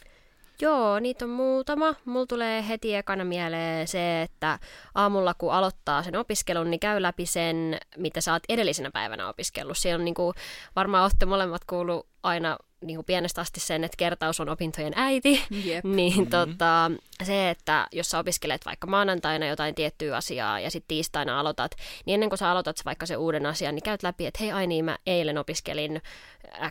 Joo, 0.60 0.98
niitä 0.98 1.24
on 1.24 1.30
muutama. 1.30 1.94
Mulla 2.04 2.26
tulee 2.26 2.68
heti 2.68 2.94
ekana 2.94 3.24
mieleen 3.24 3.88
se, 3.88 4.22
että 4.22 4.58
aamulla 4.94 5.34
kun 5.34 5.52
aloittaa 5.52 6.02
sen 6.02 6.16
opiskelun, 6.16 6.70
niin 6.70 6.80
käy 6.80 7.02
läpi 7.02 7.26
sen, 7.26 7.78
mitä 7.96 8.20
sä 8.20 8.32
oot 8.32 8.42
edellisenä 8.48 8.90
päivänä 8.90 9.28
opiskellut. 9.28 9.78
Siellä 9.78 10.00
on 10.00 10.04
niin 10.04 10.14
kuin, 10.14 10.34
varmaan 10.76 11.02
olette 11.02 11.26
molemmat 11.26 11.64
kuullut 11.64 12.06
aina 12.22 12.58
niin 12.84 12.96
kuin 12.96 13.04
pienestä 13.04 13.40
asti 13.40 13.60
sen, 13.60 13.84
että 13.84 13.96
kertaus 13.96 14.40
on 14.40 14.48
opintojen 14.48 14.92
äiti, 14.96 15.42
Jep. 15.64 15.84
niin 15.96 16.12
mm-hmm. 16.12 16.30
tota, 16.30 16.90
se, 17.22 17.50
että 17.50 17.86
jos 17.92 18.10
sä 18.10 18.18
opiskelet 18.18 18.66
vaikka 18.66 18.86
maanantaina 18.86 19.46
jotain 19.46 19.74
tiettyä 19.74 20.16
asiaa 20.16 20.60
ja 20.60 20.70
sitten 20.70 20.88
tiistaina 20.88 21.40
aloitat, 21.40 21.70
niin 22.06 22.14
ennen 22.14 22.28
kuin 22.28 22.38
sä 22.38 22.50
aloitat 22.50 22.76
vaikka 22.84 23.06
se 23.06 23.16
uuden 23.16 23.46
asian, 23.46 23.74
niin 23.74 23.82
käyt 23.82 24.02
läpi, 24.02 24.26
että 24.26 24.38
hei 24.40 24.52
ai 24.52 24.66
niin, 24.66 24.84
mä 24.84 24.98
eilen 25.06 25.38
opiskelin 25.38 26.02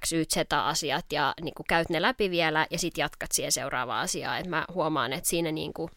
X, 0.06 0.13
Y, 0.13 0.25
Z-asiat 0.25 1.06
ja 1.12 1.34
niin 1.42 1.54
kuin 1.54 1.66
käyt 1.70 1.89
ne 1.89 2.01
läpi 2.01 2.32
vielä 2.32 2.68
ja 2.72 2.80
sitten 2.80 3.01
jatkat 3.01 3.32
siihen 3.32 3.51
seuraavaan 3.51 4.04
asiaan. 4.04 4.38
että 4.38 4.50
mä 4.50 4.66
huomaan, 4.74 5.13
että 5.13 5.30
siinä 5.30 5.51
niin 5.51 5.74
kuin 5.74 5.92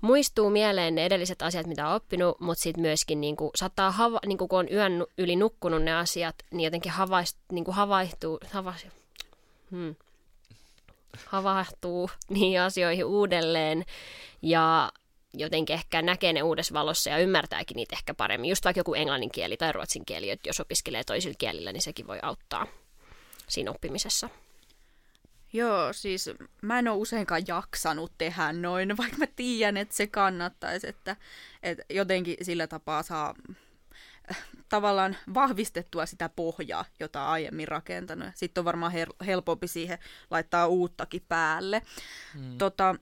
muistuu 0.00 0.50
mieleen 0.50 0.94
ne 0.94 1.04
edelliset 1.04 1.42
asiat, 1.42 1.66
mitä 1.66 1.88
on 1.88 1.94
oppinut, 1.94 2.40
mutta 2.40 2.62
sitten 2.62 2.82
myöskin 2.82 3.20
niin 3.20 3.36
kuin, 3.36 3.50
saattaa, 3.54 3.90
hava, 3.90 4.20
niin 4.26 4.38
kuin, 4.38 4.48
kun 4.48 4.58
on 4.58 4.72
yön 4.72 5.06
yli 5.18 5.36
nukkunut 5.36 5.82
ne 5.82 5.94
asiat, 5.94 6.34
niin 6.50 6.64
jotenkin 6.64 6.92
havaist, 6.92 7.38
niin 7.52 7.64
kuin 7.64 7.74
havaihtuu, 7.74 8.38
havaist, 8.50 8.86
hmm, 9.76 9.94
havahtuu 11.26 12.10
niihin 12.30 12.60
asioihin 12.60 13.04
uudelleen 13.04 13.84
ja 14.42 14.92
jotenkin 15.34 15.74
ehkä 15.74 16.02
näkee 16.02 16.32
ne 16.32 16.42
uudessa 16.42 16.74
valossa 16.74 17.10
ja 17.10 17.18
ymmärtääkin 17.18 17.74
niitä 17.74 17.96
ehkä 17.96 18.14
paremmin. 18.14 18.50
Just 18.50 18.64
vaikka 18.64 18.80
joku 18.80 18.94
englannin 18.94 19.30
kieli 19.30 19.56
tai 19.56 19.72
ruotsin 19.72 20.04
kieli, 20.06 20.30
että 20.30 20.48
jos 20.48 20.60
opiskelee 20.60 21.04
toisilla 21.04 21.36
kielillä, 21.38 21.72
niin 21.72 21.82
sekin 21.82 22.06
voi 22.06 22.18
auttaa 22.22 22.66
siinä 23.48 23.70
oppimisessa. 23.70 24.28
Joo, 25.52 25.92
siis 25.92 26.30
mä 26.62 26.78
en 26.78 26.88
ole 26.88 26.96
useinkaan 26.96 27.42
jaksanut 27.48 28.12
tehdä 28.18 28.52
noin, 28.52 28.96
vaikka 28.96 29.16
mä 29.16 29.26
tiedän, 29.36 29.76
että 29.76 29.94
se 29.94 30.06
kannattaisi, 30.06 30.88
että, 30.88 31.16
että 31.62 31.84
jotenkin 31.90 32.36
sillä 32.42 32.66
tapaa 32.66 33.02
saa 33.02 33.34
tavallaan 34.68 35.16
vahvistettua 35.34 36.06
sitä 36.06 36.28
pohjaa, 36.28 36.84
jota 37.00 37.28
aiemmin 37.28 37.68
rakentanut. 37.68 38.28
Sitten 38.34 38.60
on 38.60 38.64
varmaan 38.64 38.92
her- 38.92 39.26
helpompi 39.26 39.68
siihen 39.68 39.98
laittaa 40.30 40.66
uuttakin 40.66 41.22
päälle. 41.28 41.82
Mm. 42.34 42.58
Tota, 42.58 42.94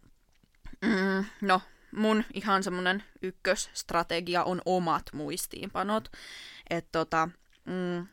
mm, 0.82 1.24
no, 1.40 1.60
mun 1.92 2.24
ihan 2.34 2.62
semmoinen 2.62 3.04
ykkösstrategia 3.22 4.44
on 4.44 4.62
omat 4.64 5.02
muistiinpanot. 5.12 6.12
Että 6.70 6.88
tota, 6.92 7.28
mm, 7.64 8.06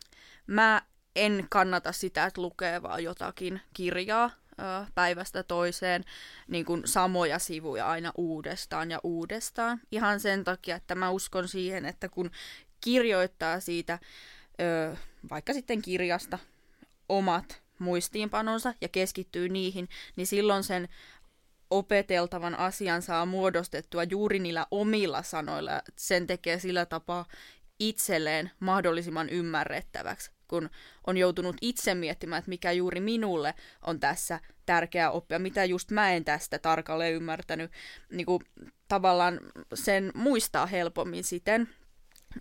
mä 0.48 0.82
en 1.16 1.48
kannata 1.50 1.92
sitä, 1.92 2.26
että 2.26 2.42
lukee 2.42 2.82
vaan 2.82 3.04
jotakin 3.04 3.62
kirjaa 3.74 4.32
ö, 4.52 4.86
päivästä 4.96 5.44
toiseen 5.44 6.04
niin 6.48 6.66
kuin 6.66 6.82
samoja 6.86 7.40
sivuja 7.40 7.88
aina 7.90 8.12
uudestaan 8.16 8.92
ja 8.92 9.00
uudestaan. 9.04 9.82
Ihan 9.92 10.20
sen 10.20 10.44
takia, 10.44 10.76
että 10.76 10.96
mä 10.96 11.10
uskon 11.10 11.48
siihen, 11.48 11.86
että 11.86 12.10
kun 12.10 12.32
kirjoittaa 12.82 13.60
siitä 13.60 14.00
ö, 14.62 14.96
vaikka 15.30 15.54
sitten 15.54 15.82
kirjasta 15.82 16.40
omat 17.10 17.62
muistiinpanonsa 17.80 18.74
ja 18.82 18.88
keskittyy 18.88 19.50
niihin, 19.50 19.90
niin 20.16 20.28
silloin 20.28 20.64
sen 20.64 20.90
opeteltavan 21.70 22.60
asian 22.60 23.02
saa 23.02 23.26
muodostettua 23.26 24.04
juuri 24.04 24.40
niillä 24.40 24.66
omilla 24.72 25.24
sanoilla. 25.24 25.82
Sen 25.96 26.28
tekee 26.28 26.60
sillä 26.60 26.86
tapaa 26.86 27.26
itselleen 27.80 28.52
mahdollisimman 28.60 29.30
ymmärrettäväksi, 29.30 30.32
kun 30.48 30.70
on 31.08 31.18
joutunut 31.18 31.56
itse 31.62 31.96
miettimään, 31.96 32.40
että 32.40 32.50
mikä 32.50 32.72
juuri 32.72 33.00
minulle 33.00 33.54
on 33.82 34.00
tässä 34.00 34.40
tärkeää 34.66 35.12
oppia, 35.12 35.40
mitä 35.40 35.66
just 35.66 35.92
mä 35.92 36.12
en 36.12 36.26
tästä 36.26 36.60
tarkalleen 36.60 37.14
ymmärtänyt. 37.14 37.72
Niin 38.12 38.26
kuin, 38.26 38.44
tavallaan 38.88 39.40
sen 39.74 40.12
muistaa 40.16 40.66
helpommin 40.66 41.24
siten, 41.24 41.70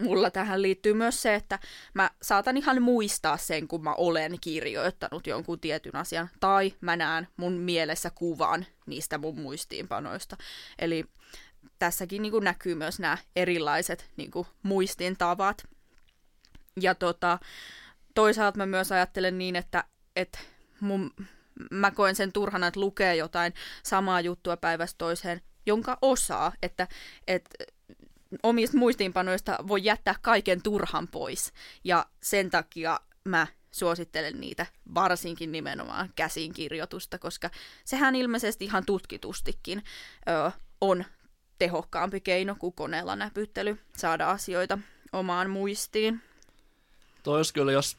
mulla 0.00 0.30
tähän 0.30 0.62
liittyy 0.62 0.94
myös 0.94 1.22
se, 1.22 1.34
että 1.34 1.58
mä 1.94 2.10
saatan 2.22 2.56
ihan 2.56 2.82
muistaa 2.82 3.36
sen, 3.36 3.68
kun 3.68 3.84
mä 3.84 3.94
olen 3.94 4.36
kirjoittanut 4.40 5.26
jonkun 5.26 5.60
tietyn 5.60 5.96
asian, 5.96 6.28
tai 6.40 6.74
mä 6.80 6.96
näen 6.96 7.28
mun 7.36 7.52
mielessä 7.52 8.10
kuvan 8.14 8.66
niistä 8.86 9.18
mun 9.18 9.40
muistiinpanoista. 9.40 10.36
Eli 10.78 11.04
tässäkin 11.78 12.22
niin 12.22 12.32
kuin 12.32 12.44
näkyy 12.44 12.74
myös 12.74 12.98
nämä 12.98 13.18
erilaiset 13.36 14.10
niin 14.16 14.30
kuin 14.30 14.46
muistintavat. 14.62 15.66
Ja 16.80 16.94
tota, 16.94 17.38
toisaalta 18.14 18.56
mä 18.56 18.66
myös 18.66 18.92
ajattelen 18.92 19.38
niin, 19.38 19.56
että, 19.56 19.84
että 20.16 20.38
mun, 20.80 21.10
mä 21.70 21.90
koen 21.90 22.16
sen 22.16 22.32
turhana, 22.32 22.66
että 22.66 22.80
lukee 22.80 23.16
jotain 23.16 23.54
samaa 23.82 24.20
juttua 24.20 24.56
päivästä 24.56 24.98
toiseen, 24.98 25.40
jonka 25.66 25.98
osaa, 26.02 26.52
että, 26.62 26.88
että 27.26 27.64
omista 28.42 28.76
muistiinpanoista 28.76 29.58
voi 29.68 29.84
jättää 29.84 30.14
kaiken 30.22 30.62
turhan 30.62 31.08
pois. 31.08 31.52
Ja 31.84 32.06
sen 32.22 32.50
takia 32.50 33.00
mä 33.24 33.46
suosittelen 33.70 34.40
niitä, 34.40 34.66
varsinkin 34.94 35.52
nimenomaan 35.52 36.10
käsinkirjoitusta, 36.16 37.18
koska 37.18 37.50
sehän 37.84 38.14
ilmeisesti 38.16 38.64
ihan 38.64 38.86
tutkitustikin 38.86 39.82
ö, 40.28 40.50
on 40.80 41.04
tehokkaampi 41.58 42.20
keino 42.20 42.56
kuin 42.58 42.72
koneella 42.72 43.16
näpyttely 43.16 43.78
saada 43.96 44.30
asioita 44.30 44.78
omaan 45.12 45.50
muistiin. 45.50 46.22
Toi 47.22 47.36
olisi 47.36 47.54
kyllä, 47.54 47.72
jos 47.72 47.96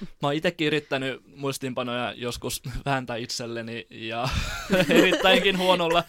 Mä 0.00 0.28
oon 0.28 0.34
itsekin 0.34 0.66
yrittänyt 0.66 1.22
muistiinpanoja 1.36 2.12
joskus 2.16 2.62
vääntää 2.86 3.16
itselleni 3.16 3.86
ja 3.90 4.28
erittäinkin 4.98 5.58
huonolla 5.58 6.04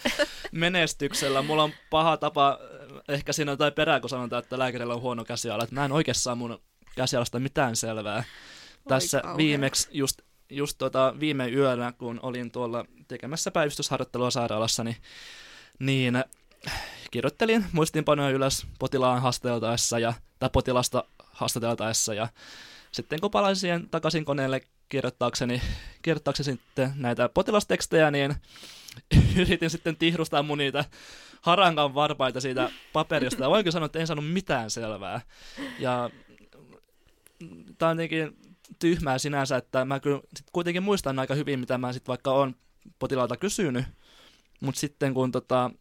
menestyksellä. 0.51 1.41
Mulla 1.41 1.63
on 1.63 1.73
paha 1.89 2.17
tapa, 2.17 2.59
ehkä 3.07 3.33
siinä 3.33 3.51
on 3.51 3.53
jotain 3.53 3.73
perää, 3.73 3.99
kun 3.99 4.09
sanotaan, 4.09 4.43
että 4.43 4.59
lääkärillä 4.59 4.93
on 4.93 5.01
huono 5.01 5.25
käsiala. 5.25 5.63
Että 5.63 5.75
mä 5.75 5.85
en 5.85 5.91
oikeasti 5.91 6.23
saa 6.23 6.35
mun 6.35 6.61
käsialasta 6.95 7.39
mitään 7.39 7.75
selvää. 7.75 8.23
Tässä 8.87 9.21
viimeksi 9.37 9.89
just, 9.91 10.21
just 10.49 10.77
tota, 10.77 11.13
viime 11.19 11.49
yönä, 11.49 11.91
kun 11.91 12.19
olin 12.23 12.51
tuolla 12.51 12.85
tekemässä 13.07 13.51
päivystysharjoittelua 13.51 14.31
sairaalassa, 14.31 14.83
niin, 14.83 14.95
niin 15.79 16.23
kirjoittelin 17.11 17.65
muistiinpanoja 17.71 18.29
ylös 18.29 18.67
potilaan 18.79 19.21
haasteltaessa 19.21 19.99
ja, 19.99 20.13
tai 20.39 20.49
potilasta 20.53 21.03
haastateltaessa 21.31 22.13
ja 22.13 22.27
sitten 22.91 23.21
kun 23.21 23.31
palasin 23.31 23.89
takaisin 23.89 24.25
koneelle 24.25 24.61
kirjoittaakseni, 24.89 25.61
kirjoittaakseni 26.01 26.45
sitten 26.45 26.91
näitä 26.95 27.29
potilastekstejä, 27.29 28.11
niin 28.11 28.35
yritin 29.41 29.69
sitten 29.69 29.95
tihrustaa 29.95 30.43
mun 30.43 30.57
niitä 30.57 30.85
harankan 31.41 31.93
varpaita 31.93 32.41
siitä 32.41 32.69
paperista. 32.93 33.43
Ja 33.43 33.49
voin 33.49 33.63
kyllä 33.63 33.71
sanoa, 33.71 33.85
että 33.85 33.99
en 33.99 34.07
saanut 34.07 34.31
mitään 34.31 34.69
selvää. 34.69 35.21
Ja 35.79 36.09
tämä 37.77 37.91
on 37.91 37.97
jotenkin 37.97 38.37
tyhmää 38.79 39.17
sinänsä, 39.17 39.57
että 39.57 39.85
mä 39.85 39.99
kyllä 39.99 40.21
sit 40.37 40.47
kuitenkin 40.51 40.83
muistan 40.83 41.19
aika 41.19 41.35
hyvin, 41.35 41.59
mitä 41.59 41.77
mä 41.77 41.93
sitten 41.93 42.07
vaikka 42.07 42.31
on 42.31 42.55
potilaalta 42.99 43.37
kysynyt, 43.37 43.85
mutta 44.61 44.79
sitten 44.79 45.13
kun 45.13 45.31
tota, 45.31 45.71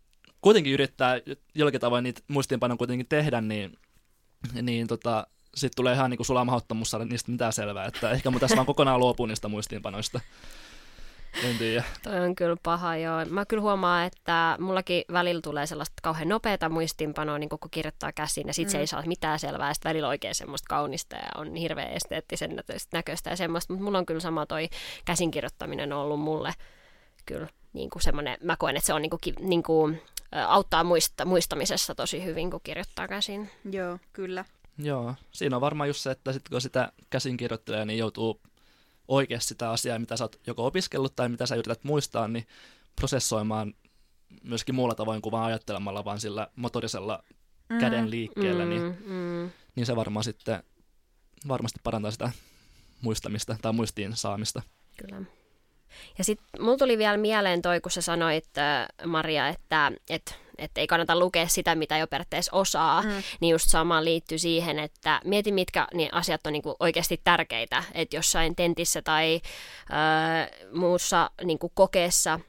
kuitenkin 0.40 0.72
yrittää 0.72 1.20
jollakin 1.54 1.80
tavoin 1.80 2.04
niitä 2.04 2.22
muistiinpanon 2.28 2.78
kuitenkin 2.78 3.08
tehdä, 3.08 3.40
niin, 3.40 3.78
niin 4.62 4.86
tota, 4.86 5.26
sitten 5.54 5.76
tulee 5.76 5.94
ihan 5.94 6.10
niin 6.10 6.24
sulamahdottomuus 6.24 6.90
saada 6.90 7.04
niistä 7.04 7.32
mitään 7.32 7.52
selvää, 7.52 7.86
että 7.86 8.10
ehkä 8.10 8.30
mun 8.30 8.40
tässä 8.40 8.56
vaan 8.56 8.66
kokonaan 8.66 9.00
luopuu 9.00 9.26
niistä 9.26 9.48
muistiinpanoista. 9.48 10.20
En 11.44 11.58
tiedä. 11.58 11.84
Toi 12.02 12.20
on 12.20 12.34
kyllä 12.34 12.56
paha, 12.62 12.96
joo. 12.96 13.24
Mä 13.24 13.46
kyllä 13.46 13.60
huomaan, 13.60 14.06
että 14.06 14.56
mullakin 14.60 15.04
välillä 15.12 15.40
tulee 15.40 15.66
sellaista 15.66 15.94
kauhean 16.02 16.28
nopeata 16.28 16.68
muistiinpanoa, 16.68 17.38
niin 17.38 17.48
kun 17.48 17.58
kirjoittaa 17.70 18.12
käsiin, 18.12 18.46
ja 18.46 18.54
sitten 18.54 18.70
mm. 18.70 18.72
se 18.72 18.78
ei 18.78 18.86
saa 18.86 19.02
mitään 19.06 19.38
selvää, 19.38 19.68
ja 19.68 19.74
sitten 19.74 19.90
välillä 19.90 20.08
oikein 20.08 20.34
semmoista 20.34 20.66
kaunista, 20.68 21.16
ja 21.16 21.22
on 21.36 21.54
hirveän 21.54 21.90
esteettisen 21.90 22.62
näköistä 22.92 23.30
ja 23.30 23.36
semmoista, 23.36 23.72
mutta 23.72 23.84
mulla 23.84 23.98
on 23.98 24.06
kyllä 24.06 24.20
sama 24.20 24.46
toi 24.46 24.68
käsinkirjoittaminen 25.04 25.92
ollut 25.92 26.20
mulle 26.20 26.52
kyllä 27.26 27.48
niin 27.72 27.90
kuin 27.90 28.02
semmoinen, 28.02 28.38
mä 28.42 28.56
koen, 28.56 28.76
että 28.76 28.86
se 28.86 28.94
on 28.94 29.02
niin 29.02 29.10
kuin, 29.10 29.20
niin 29.40 29.62
kuin, 29.62 30.02
auttaa 30.46 30.84
muista, 30.84 31.24
muistamisessa 31.24 31.94
tosi 31.94 32.24
hyvin, 32.24 32.50
kun 32.50 32.60
kirjoittaa 32.64 33.08
käsin. 33.08 33.50
Joo, 33.70 33.98
kyllä. 34.12 34.44
Joo, 34.78 35.14
siinä 35.32 35.56
on 35.56 35.60
varmaan 35.60 35.88
just 35.88 36.00
se, 36.00 36.10
että 36.10 36.32
sit 36.32 36.48
kun 36.48 36.60
sitä 36.60 36.92
käsin 37.10 37.36
kirjoittelee, 37.36 37.84
niin 37.84 37.98
joutuu 37.98 38.40
oikeasti 39.10 39.48
sitä 39.48 39.70
asiaa, 39.70 39.98
mitä 39.98 40.16
sä 40.16 40.24
oot 40.24 40.40
joko 40.46 40.66
opiskellut 40.66 41.16
tai 41.16 41.28
mitä 41.28 41.46
sä 41.46 41.54
yrität 41.54 41.84
muistaa, 41.84 42.28
niin 42.28 42.46
prosessoimaan 42.96 43.74
myöskin 44.44 44.74
muulla 44.74 44.94
tavoin 44.94 45.22
kuin 45.22 45.30
vaan 45.30 45.46
ajattelemalla, 45.46 46.04
vaan 46.04 46.20
sillä 46.20 46.48
motorisella 46.56 47.24
mm. 47.68 47.78
käden 47.78 48.10
liikkeellä, 48.10 48.64
niin, 48.64 48.82
mm, 48.82 49.12
mm. 49.12 49.50
niin 49.74 49.86
se 49.86 49.96
varmaan 49.96 50.24
sitten 50.24 50.62
varmasti 51.48 51.80
parantaa 51.82 52.10
sitä 52.10 52.30
muistamista 53.00 53.56
tai 53.62 53.72
muistiin 53.72 54.16
saamista. 54.16 54.62
Kyllä. 54.96 55.22
Ja 56.18 56.24
sitten 56.24 56.46
mulla 56.64 56.78
tuli 56.78 56.98
vielä 56.98 57.16
mieleen 57.16 57.62
toi, 57.62 57.80
kun 57.80 57.90
sä 57.92 58.00
sanoit, 58.02 58.44
Maria, 59.06 59.48
että, 59.48 59.92
että 60.10 60.34
että 60.60 60.80
ei 60.80 60.86
kannata 60.86 61.18
lukea 61.18 61.48
sitä, 61.48 61.74
mitä 61.74 61.98
jo 61.98 62.06
periaatteessa 62.06 62.56
osaa, 62.56 63.02
mm. 63.02 63.08
niin 63.40 63.52
just 63.52 63.64
sama 63.68 64.04
liittyy 64.04 64.38
siihen, 64.38 64.78
että 64.78 65.20
mieti, 65.24 65.52
mitkä 65.52 65.88
niin 65.94 66.14
asiat 66.14 66.46
on 66.46 66.52
niinku 66.52 66.76
oikeasti 66.80 67.20
tärkeitä, 67.24 67.84
että 67.94 68.16
jossain 68.16 68.56
tentissä 68.56 69.02
tai 69.02 69.40
äh, 69.92 70.50
muussa 70.72 71.30
niinku 71.44 71.72
kokeessa 71.74 72.40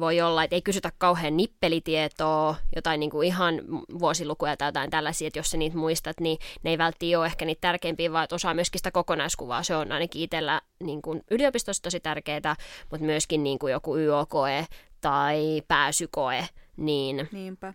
voi 0.00 0.20
olla, 0.20 0.44
että 0.44 0.56
ei 0.56 0.62
kysytä 0.62 0.92
kauhean 0.98 1.36
nippelitietoa, 1.36 2.56
jotain 2.76 3.00
niin 3.00 3.10
kuin 3.10 3.26
ihan 3.26 3.54
vuosilukuja 4.00 4.56
tai 4.56 4.68
jotain 4.68 4.90
tällaisia, 4.90 5.26
että 5.26 5.38
jos 5.38 5.50
sä 5.50 5.56
niitä 5.56 5.76
muistat, 5.76 6.20
niin 6.20 6.38
ne 6.62 6.70
ei 6.70 6.78
välttämättä 6.78 7.18
ole 7.18 7.26
ehkä 7.26 7.44
niitä 7.44 7.60
tärkeimpiä, 7.60 8.12
vaan 8.12 8.24
että 8.24 8.36
osaa 8.36 8.54
myöskin 8.54 8.78
sitä 8.78 8.90
kokonaiskuvaa. 8.90 9.62
Se 9.62 9.76
on 9.76 9.92
ainakin 9.92 10.22
itsellä 10.22 10.60
niin 10.82 11.02
kuin 11.02 11.22
yliopistossa 11.30 11.82
tosi 11.82 12.00
tärkeää, 12.00 12.56
mutta 12.90 13.06
myöskin 13.06 13.42
niin 13.44 13.58
kuin 13.58 13.72
joku 13.72 13.96
YO-koe 13.96 14.66
tai 15.00 15.62
pääsykoe, 15.68 16.48
niin 16.76 17.28
Niinpä. 17.32 17.74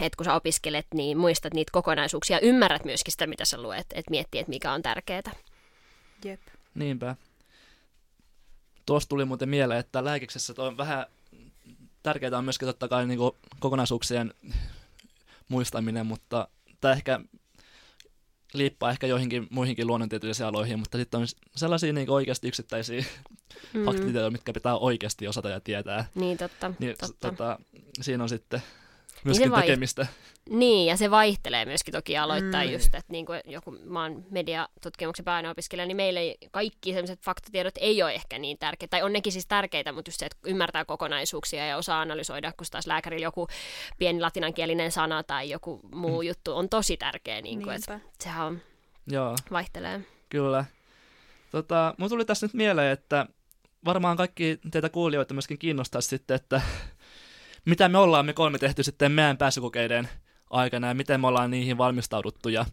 Et 0.00 0.16
kun 0.16 0.24
sä 0.24 0.34
opiskelet, 0.34 0.86
niin 0.94 1.18
muistat 1.18 1.54
niitä 1.54 1.72
kokonaisuuksia, 1.72 2.40
ymmärrät 2.40 2.84
myöskin 2.84 3.12
sitä, 3.12 3.26
mitä 3.26 3.44
sä 3.44 3.62
luet, 3.62 3.86
että 3.94 4.10
miettii, 4.10 4.40
että 4.40 4.50
mikä 4.50 4.72
on 4.72 4.82
tärkeää. 4.82 5.32
Jep. 6.24 6.40
Niinpä. 6.74 7.16
Tuosta 8.86 9.08
tuli 9.08 9.24
muuten 9.24 9.48
mieleen, 9.48 9.80
että 9.80 10.04
lääkiksessä 10.04 10.54
on 10.58 10.76
vähän 10.76 11.06
tärkeää 12.06 12.38
on 12.38 12.44
myöskin 12.44 12.68
totta 12.68 12.88
kai 12.88 13.06
niin 13.06 13.18
kokonaisuuksien 13.58 14.34
muistaminen, 15.48 16.06
mutta 16.06 16.48
tämä 16.80 16.94
ehkä 16.94 17.20
liippaa 18.54 18.90
ehkä 18.90 19.06
joihinkin 19.06 19.46
muihinkin 19.50 19.86
luonnontieteellisiin 19.86 20.46
aloihin, 20.46 20.78
mutta 20.78 20.98
sitten 20.98 21.20
on 21.20 21.26
sellaisia 21.56 21.92
niin 21.92 22.10
oikeasti 22.10 22.48
yksittäisiä 22.48 23.04
mm. 23.72 23.84
faktatietoja, 23.84 24.30
mitkä 24.30 24.52
pitää 24.52 24.76
oikeasti 24.76 25.28
osata 25.28 25.48
ja 25.48 25.60
tietää. 25.60 26.04
Niin, 26.14 26.38
totta. 26.38 26.72
Niin, 26.78 26.96
totta. 27.00 27.30
Tota, 27.30 27.58
siinä 28.00 28.22
on 28.22 28.28
sitten 28.28 28.62
myöskin 29.24 29.50
niin 29.50 29.60
tekemistä. 29.60 30.06
Niin, 30.50 30.86
ja 30.86 30.96
se 30.96 31.10
vaihtelee 31.10 31.64
myöskin 31.64 31.92
toki 31.92 32.18
aloittaa 32.18 32.64
mm. 32.64 32.70
just, 32.70 32.94
että 32.94 33.12
niin 33.12 33.26
kuin 33.26 33.40
joku, 33.44 33.70
mä 33.84 34.02
oon 34.02 34.24
mediatutkimuksen 34.30 35.24
pääaineopiskelija, 35.24 35.86
niin 35.86 35.96
meille 35.96 36.34
kaikki 36.50 36.92
sellaiset 36.92 37.20
faktatiedot 37.20 37.74
ei 37.80 38.02
ole 38.02 38.14
ehkä 38.14 38.38
niin 38.38 38.58
tärkeitä, 38.58 38.90
tai 38.90 39.02
on 39.02 39.12
nekin 39.12 39.32
siis 39.32 39.46
tärkeitä, 39.46 39.92
mutta 39.92 40.08
just 40.08 40.20
se, 40.20 40.26
että 40.26 40.38
ymmärtää 40.46 40.84
kokonaisuuksia 40.84 41.66
ja 41.66 41.76
osaa 41.76 42.00
analysoida, 42.00 42.52
kun 42.56 42.66
taas 42.70 42.86
lääkärillä 42.86 43.24
joku 43.24 43.48
pieni 43.98 44.20
latinankielinen 44.20 44.92
sana 44.92 45.22
tai 45.22 45.50
joku 45.50 45.80
muu 45.92 46.22
mm. 46.22 46.26
juttu 46.26 46.56
on 46.56 46.68
tosi 46.68 46.96
tärkeä, 46.96 47.42
niin 47.42 47.62
kuin, 47.62 47.76
että 47.76 48.00
sehän 48.20 48.46
on, 48.46 48.60
Joo. 49.06 49.36
vaihtelee. 49.50 50.00
Kyllä. 50.28 50.64
Tota, 51.50 51.94
mun 51.98 52.08
tuli 52.08 52.24
tässä 52.24 52.46
nyt 52.46 52.54
mieleen, 52.54 52.92
että 52.92 53.26
varmaan 53.84 54.16
kaikki 54.16 54.58
teitä 54.70 54.88
kuulijoita 54.88 55.34
myöskin 55.34 55.58
kiinnostaisi 55.58 56.08
sitten, 56.08 56.34
että 56.34 56.60
mitä 57.66 57.88
me 57.88 57.98
ollaan 57.98 58.26
me 58.26 58.32
kolme 58.32 58.58
tehty 58.58 58.82
sitten 58.82 59.12
meidän 59.12 59.38
pääsykokeiden 59.38 60.08
aikana 60.50 60.88
ja 60.88 60.94
miten 60.94 61.20
me 61.20 61.26
ollaan 61.26 61.50
niihin 61.50 61.78
valmistauduttu 61.78 62.48
ja 62.48 62.66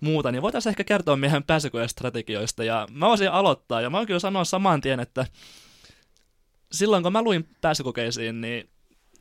muuta, 0.00 0.32
niin 0.32 0.42
voitaisiin 0.42 0.70
ehkä 0.70 0.84
kertoa 0.84 1.16
meidän 1.16 1.44
strategioista. 1.86 2.64
Ja 2.64 2.88
mä 2.90 3.08
voisin 3.08 3.30
aloittaa, 3.30 3.80
ja 3.80 3.90
mä 3.90 3.96
voin 3.96 4.06
kyllä 4.06 4.20
sanoa 4.20 4.44
saman 4.44 4.80
tien, 4.80 5.00
että 5.00 5.26
silloin 6.72 7.02
kun 7.02 7.12
mä 7.12 7.22
luin 7.22 7.48
pääsykokeisiin, 7.60 8.40
niin, 8.40 8.68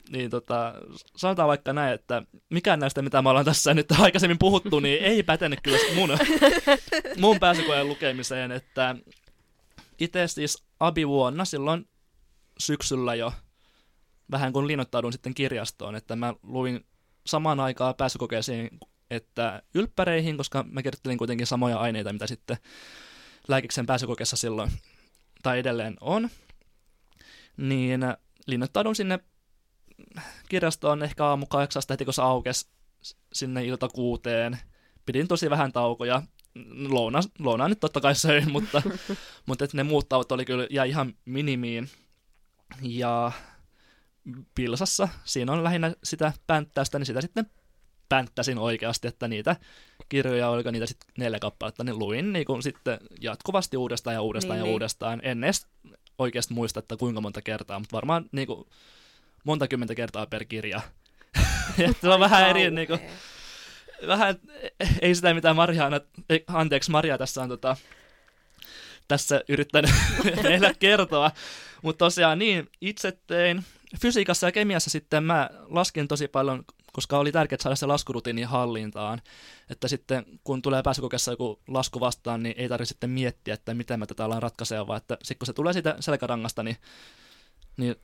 niin 0.09 0.29
tota, 0.29 0.73
sanotaan 1.15 1.47
vaikka 1.47 1.73
näin, 1.73 1.93
että 1.93 2.23
mikään 2.49 2.79
näistä, 2.79 3.01
mitä 3.01 3.21
me 3.21 3.29
ollaan 3.29 3.45
tässä 3.45 3.73
nyt 3.73 3.91
aikaisemmin 3.99 4.39
puhuttu, 4.39 4.79
niin 4.79 5.03
ei 5.03 5.23
pätenyt 5.23 5.59
kyllä 5.63 5.77
mun, 5.95 6.09
mun 7.17 7.39
pääsykokeen 7.39 7.87
lukemiseen, 7.87 8.51
että 8.51 8.95
itse 9.99 10.27
siis 10.27 10.63
abivuonna 10.79 11.45
silloin 11.45 11.87
syksyllä 12.59 13.15
jo 13.15 13.33
vähän 14.31 14.53
kun 14.53 14.67
linnoittaudun 14.67 15.13
sitten 15.13 15.33
kirjastoon, 15.33 15.95
että 15.95 16.15
mä 16.15 16.33
luin 16.43 16.85
samaan 17.25 17.59
aikaan 17.59 17.95
pääsykokeisiin 17.95 18.69
että 19.11 19.61
ylppäreihin, 19.73 20.37
koska 20.37 20.65
mä 20.71 20.83
kirjoittelin 20.83 21.17
kuitenkin 21.17 21.47
samoja 21.47 21.77
aineita, 21.77 22.13
mitä 22.13 22.27
sitten 22.27 22.57
lääkiksen 23.47 23.85
pääsykokeessa 23.85 24.37
silloin 24.37 24.71
tai 25.43 25.59
edelleen 25.59 25.97
on, 26.01 26.29
niin 27.57 28.01
linnoittaudun 28.47 28.95
sinne 28.95 29.19
kirjastoon 30.49 31.03
ehkä 31.03 31.25
aamu 31.25 31.45
kahdeksasta 31.45 31.93
heti, 31.93 32.05
kun 32.05 32.13
se 32.13 32.21
aukesi 32.21 32.67
sinne 33.33 33.65
ilta 33.65 33.89
kuuteen. 33.89 34.59
Pidin 35.05 35.27
tosi 35.27 35.49
vähän 35.49 35.71
taukoja. 35.71 36.21
Louna, 36.89 37.19
lounaa 37.39 37.69
nyt 37.69 37.79
totta 37.79 38.01
kai 38.01 38.15
söin, 38.15 38.51
mutta, 38.51 38.81
mutta 39.45 39.65
että 39.65 39.77
ne 39.77 39.83
muut 39.83 40.09
tauot 40.09 40.31
oli 40.31 40.45
kyllä 40.45 40.67
ja 40.69 40.83
ihan 40.83 41.13
minimiin. 41.25 41.89
Ja 42.81 43.31
Pilsassa, 44.55 45.07
siinä 45.23 45.51
on 45.51 45.63
lähinnä 45.63 45.93
sitä 46.03 46.33
pänttäystä, 46.47 46.99
niin 46.99 47.05
sitä 47.05 47.21
sitten 47.21 47.45
pänttäsin 48.09 48.57
oikeasti, 48.57 49.07
että 49.07 49.27
niitä 49.27 49.55
kirjoja, 50.09 50.49
oliko 50.49 50.71
niitä 50.71 50.85
sitten 50.85 51.09
neljä 51.17 51.39
kappaletta, 51.39 51.83
niin 51.83 51.99
luin 51.99 52.33
niin 52.33 52.45
kun 52.45 52.63
sitten 52.63 52.99
jatkuvasti 53.21 53.77
uudestaan 53.77 54.13
ja 54.13 54.21
uudestaan 54.21 54.55
niin, 54.55 54.59
ja 54.59 54.63
niin. 54.63 54.73
uudestaan. 54.73 55.19
En 55.23 55.43
edes 55.43 55.67
oikeasti 56.17 56.53
muista, 56.53 56.79
että 56.79 56.97
kuinka 56.97 57.21
monta 57.21 57.41
kertaa, 57.41 57.79
mutta 57.79 57.95
varmaan 57.95 58.25
niin 58.31 58.47
kuin, 58.47 58.67
monta 59.43 59.67
kymmentä 59.67 59.95
kertaa 59.95 60.25
per 60.25 60.45
kirja. 60.45 60.81
se 62.01 62.09
on 62.09 62.19
vähän 62.19 62.49
eri, 62.49 62.71
niin 62.71 62.87
kuin, 62.87 62.99
vähän, 64.07 64.35
ei 65.01 65.15
sitä 65.15 65.33
mitä 65.33 65.53
Maria, 65.53 65.89
anteeksi 66.47 66.91
Maria 66.91 67.17
tässä 67.17 67.41
on 67.43 67.49
tota, 67.49 67.77
tässä 69.07 69.41
yritän 69.47 69.85
meillä 70.43 70.73
kertoa. 70.79 71.31
Mutta 71.81 72.05
tosiaan 72.05 72.39
niin, 72.39 72.69
itse 72.81 73.17
tein 73.27 73.65
fysiikassa 73.99 74.47
ja 74.47 74.51
kemiassa 74.51 74.89
sitten 74.89 75.23
mä 75.23 75.49
laskin 75.69 76.07
tosi 76.07 76.27
paljon, 76.27 76.63
koska 76.93 77.19
oli 77.19 77.31
tärkeää 77.31 77.61
saada 77.61 77.75
se 77.75 77.85
laskurutiini 77.85 78.43
hallintaan. 78.43 79.21
Että 79.69 79.87
sitten 79.87 80.25
kun 80.43 80.61
tulee 80.61 80.83
pääsykokeessa 80.83 81.31
joku 81.31 81.59
lasku 81.67 81.99
vastaan, 81.99 82.43
niin 82.43 82.55
ei 82.57 82.69
tarvitse 82.69 82.91
sitten 82.91 83.09
miettiä, 83.09 83.53
että 83.53 83.73
miten 83.73 83.99
mä 83.99 84.05
tätä 84.05 84.25
ollaan 84.25 84.43
ratkaisea, 84.43 84.87
vaan 84.87 84.97
että 84.97 85.17
sitten 85.23 85.37
kun 85.37 85.45
se 85.45 85.53
tulee 85.53 85.73
siitä 85.73 85.95
selkärangasta, 85.99 86.63
niin, 86.63 86.77
niin 87.77 87.95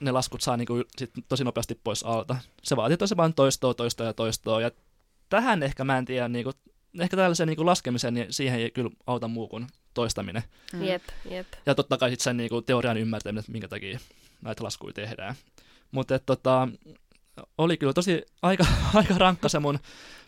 ne 0.00 0.10
laskut 0.10 0.40
saa 0.40 0.56
niinku 0.56 0.82
sit 0.98 1.10
tosi 1.28 1.44
nopeasti 1.44 1.80
pois 1.84 2.02
alta. 2.02 2.36
Se 2.62 2.76
vaatii 2.76 2.96
tosi 2.96 3.16
vain 3.16 3.34
toistoa, 3.34 3.74
toistoa 3.74 4.06
ja 4.06 4.12
toistoa. 4.12 4.60
Ja 4.60 4.70
tähän 5.28 5.62
ehkä 5.62 5.84
mä 5.84 5.98
en 5.98 6.04
tiedä, 6.04 6.28
niinku, 6.28 6.52
ehkä 7.00 7.16
tällaisen 7.16 7.48
niinku 7.48 7.66
laskemiseen, 7.66 8.14
niin 8.14 8.32
siihen 8.32 8.60
ei 8.60 8.70
kyllä 8.70 8.90
auta 9.06 9.28
muu 9.28 9.48
kuin 9.48 9.66
toistaminen. 9.94 10.42
Mm. 10.72 10.82
Jep, 10.82 11.02
jep. 11.30 11.46
Ja 11.66 11.74
totta 11.74 11.98
kai 11.98 12.10
sitten 12.10 12.24
sen 12.24 12.36
niinku 12.36 12.62
teorian 12.62 12.96
ymmärtäminen, 12.96 13.40
että 13.40 13.52
minkä 13.52 13.68
takia 13.68 13.98
näitä 14.42 14.64
laskuja 14.64 14.92
tehdään. 14.92 15.34
Mutta 15.90 16.18
tota, 16.18 16.68
oli 17.58 17.76
kyllä 17.76 17.92
tosi 17.92 18.22
aika, 18.42 18.66
aika 18.94 19.14
rankka 19.18 19.48
se 19.48 19.58
mun 19.58 19.78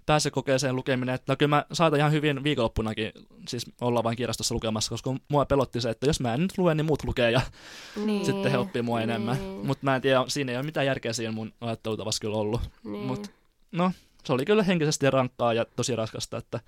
pääsykokeeseen 0.06 0.76
lukeminen, 0.76 1.14
että 1.14 1.32
no 1.32 1.36
kyllä 1.36 1.56
mä 1.56 1.64
saatan 1.72 1.98
ihan 1.98 2.12
hyvin 2.12 2.44
viikonloppunakin 2.44 3.12
siis 3.48 3.66
olla 3.80 4.02
vain 4.02 4.16
kirjastossa 4.16 4.54
lukemassa, 4.54 4.90
koska 4.90 5.14
mua 5.28 5.46
pelotti 5.46 5.80
se, 5.80 5.90
että 5.90 6.06
jos 6.06 6.20
mä 6.20 6.34
en 6.34 6.40
nyt 6.40 6.58
lue, 6.58 6.74
niin 6.74 6.86
muut 6.86 7.04
lukee 7.04 7.30
ja 7.30 7.40
Niin. 8.06 8.24
sitten 8.24 8.50
he 8.50 8.58
oppii 8.58 8.82
mua 8.82 9.00
enemmän. 9.00 9.36
Niin. 9.36 9.66
Mutta 9.66 9.84
mä 9.84 9.96
en 9.96 10.02
tiedä, 10.02 10.24
siinä 10.28 10.52
ei 10.52 10.58
ole 10.58 10.66
mitään 10.66 10.86
järkeä 10.86 11.12
siinä 11.12 11.32
mun 11.32 11.52
ajattelutavassa 11.60 12.20
kyllä 12.20 12.36
ollut. 12.36 12.60
Niin. 12.84 13.06
Mut, 13.06 13.30
no, 13.72 13.92
se 14.24 14.32
oli 14.32 14.44
kyllä 14.44 14.62
henkisesti 14.62 15.10
rankkaa 15.10 15.54
ja 15.54 15.64
tosi 15.76 15.96
raskasta, 15.96 16.36
että, 16.36 16.60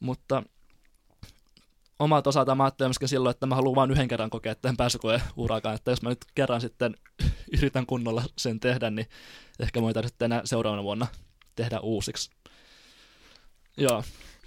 mutta 0.00 0.42
mä 1.98 2.64
ajattelin 2.64 2.88
myöskin 2.88 3.08
silloin, 3.08 3.30
että 3.30 3.46
mä 3.46 3.54
haluan 3.54 3.74
vain 3.74 3.90
yhden 3.90 4.08
kerran 4.08 4.30
kokea 4.30 4.54
tämän 4.54 4.76
pääsykoeurakan, 4.76 5.74
että 5.74 5.90
jos 5.90 6.02
mä 6.02 6.08
nyt 6.08 6.24
kerran 6.34 6.60
sitten 6.60 6.94
yritän 7.58 7.86
kunnolla 7.86 8.22
sen 8.38 8.60
tehdä, 8.60 8.90
niin 8.90 9.06
ehkä 9.60 9.80
mä 9.80 9.84
voin 9.84 9.94
sitten 10.02 10.32
enää 10.32 10.40
seuraavana 10.44 10.82
vuonna 10.82 11.06
tehdä 11.56 11.80
uusiksi. 11.80 12.30
Joo. 13.76 14.02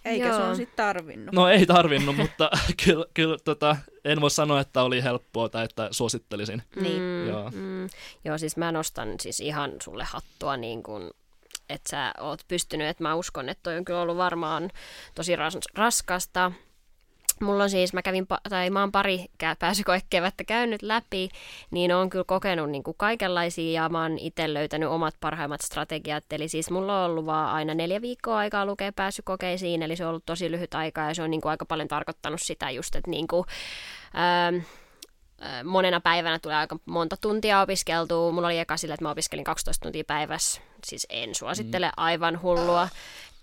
Eikä 0.06 0.34
se 0.34 0.40
Joo. 0.40 0.50
on 0.50 0.56
sitten 0.56 0.76
tarvinnut. 0.76 1.36
No 1.36 1.48
ei 1.48 1.66
tarvinnut, 1.66 2.16
mutta 2.24 2.50
kyllä, 2.86 3.06
kyllä 3.14 3.38
tota, 3.44 3.78
en 4.06 4.22
voi 4.22 4.32
sanoa, 4.32 4.60
että 4.60 4.84
oli 4.84 5.04
helppoa 5.04 5.50
tai 5.50 5.66
että 5.66 5.88
suosittelisin. 5.92 6.64
Niin. 6.76 7.02
Mm, 7.02 7.28
Joo. 7.28 7.52
Mm. 7.52 7.90
Joo, 8.26 8.38
siis 8.38 8.58
mä 8.58 8.72
nostan 8.72 9.16
siis 9.22 9.40
ihan 9.40 9.72
sulle 9.82 10.04
hattua 10.04 10.58
niin 10.58 10.84
kuin 10.84 11.12
että 11.70 11.90
sä 11.90 12.14
oot 12.20 12.42
pystynyt, 12.48 12.88
että 12.88 13.04
mä 13.04 13.16
uskon, 13.16 13.50
että 13.50 13.64
toi 13.64 13.78
on 13.78 13.86
kyllä 13.86 14.02
ollut 14.02 14.18
varmaan 14.18 14.72
tosi 15.16 15.36
ras- 15.36 15.72
raskasta. 15.76 16.52
Mulla 17.42 17.64
on 17.64 17.70
siis, 17.70 17.94
mä 17.94 18.02
kävin, 18.02 18.28
tai 18.50 18.70
mä 18.70 18.80
oon 18.80 18.92
pari 18.92 19.26
pääsykoekevättä 19.60 20.44
käynyt 20.44 20.82
läpi, 20.82 21.30
niin 21.72 21.92
oon 21.92 22.10
kyllä 22.10 22.26
kokenut 22.28 22.70
niin 22.70 22.84
kuin 22.84 22.98
kaikenlaisia 22.98 23.84
ja 23.84 23.90
mä 23.90 24.02
oon 24.02 24.18
itse 24.18 24.54
löytänyt 24.54 24.90
omat 24.90 25.16
parhaimmat 25.20 25.62
strategiat. 25.62 26.24
Eli 26.32 26.48
siis 26.48 26.72
mulla 26.72 27.04
on 27.06 27.12
ollut 27.12 27.26
vaan 27.26 27.50
aina 27.56 27.74
neljä 27.74 28.02
viikkoa 28.02 28.38
aikaa 28.38 28.66
lukea 28.66 28.92
pääsykokeisiin, 28.92 29.84
eli 29.84 29.96
se 29.96 30.04
on 30.04 30.10
ollut 30.10 30.26
tosi 30.26 30.52
lyhyt 30.52 30.74
aika 30.74 31.02
ja 31.02 31.14
se 31.14 31.24
on 31.24 31.32
niin 31.32 31.42
kuin 31.42 31.50
aika 31.50 31.66
paljon 31.66 31.88
tarkoittanut 31.88 32.42
sitä 32.42 32.70
just, 32.72 32.96
että 32.96 33.10
niin 33.12 33.28
kuin, 33.28 33.46
ähm, 34.16 34.56
äh, 35.46 35.64
monena 35.64 36.00
päivänä 36.02 36.40
tulee 36.40 36.56
aika 36.58 36.78
monta 36.86 37.18
tuntia 37.18 37.62
opiskeltua. 37.62 38.32
Mulla 38.32 38.48
oli 38.48 38.60
eka 38.60 38.78
sillä, 38.78 38.94
että 38.94 39.06
mä 39.06 39.12
opiskelin 39.12 39.44
12 39.46 39.84
tuntia 39.84 40.04
päivässä. 40.08 40.62
Siis 40.86 41.08
en 41.10 41.36
suosittele, 41.36 41.86
Mm. 41.86 41.94
aivan 41.98 42.42
hullua. 42.42 42.90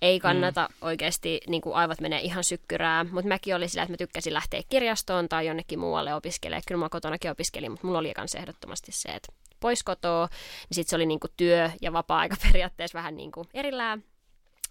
Ei 0.07 0.21
kannata 0.21 0.69
mm. 0.71 0.87
oikeasti, 0.87 1.41
niin 1.47 1.63
kuin 1.63 1.75
aivot 1.75 2.01
menee 2.01 2.21
ihan 2.21 2.45
sykkyrään. 2.45 3.09
Mutta 3.13 3.29
mäkin 3.29 3.57
oli 3.57 3.69
sillä, 3.69 3.83
että 3.83 3.93
mä 3.93 3.97
tykkäsin 3.97 4.35
lähteä 4.35 4.63
kirjastoon 4.69 5.29
tai 5.29 5.47
jonnekin 5.47 5.79
muualle 5.79 6.15
opiskelemaan. 6.15 6.63
Kyllä 6.69 6.79
mä 6.79 6.89
kotonakin 6.89 7.31
opiskelin, 7.31 7.71
mutta 7.71 7.87
mulla 7.87 7.99
oli 7.99 8.15
kans 8.15 8.35
ehdottomasti 8.35 8.93
se, 8.93 9.09
että 9.09 9.33
pois 9.61 9.83
kotoa. 9.83 10.29
Niin 10.69 10.75
sitten 10.75 10.91
se 10.91 10.97
oli 10.97 11.07
niin 11.07 11.21
kuin 11.21 11.31
työ 11.37 11.71
ja 11.83 11.93
vapaa-aika 11.93 12.37
periaatteessa 12.47 12.99
vähän 12.99 13.17
niin 13.17 13.33
kuin 13.33 13.49
erillään. 13.55 14.05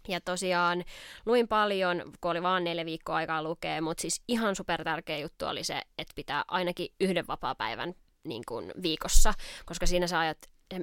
Ja 0.08 0.22
tosiaan 0.22 0.84
luin 1.26 1.48
paljon, 1.48 2.12
kun 2.22 2.32
oli 2.32 2.44
vaan 2.44 2.64
neljä 2.64 2.86
viikkoa 2.86 3.16
aikaa 3.16 3.44
lukea, 3.44 3.82
mutta 3.82 4.02
siis 4.02 4.22
ihan 4.28 4.56
super 4.56 4.84
tärkeä 4.84 5.18
juttu 5.18 5.46
oli 5.46 5.64
se, 5.64 5.82
että 5.98 6.14
pitää 6.16 6.44
ainakin 6.48 6.88
yhden 7.00 7.28
vapaa-päivän 7.28 7.94
niin 8.24 8.44
kuin 8.48 8.72
viikossa, 8.82 9.34
koska 9.66 9.86
siinä 9.86 10.08
sä 10.08 10.20
ajat 10.20 10.38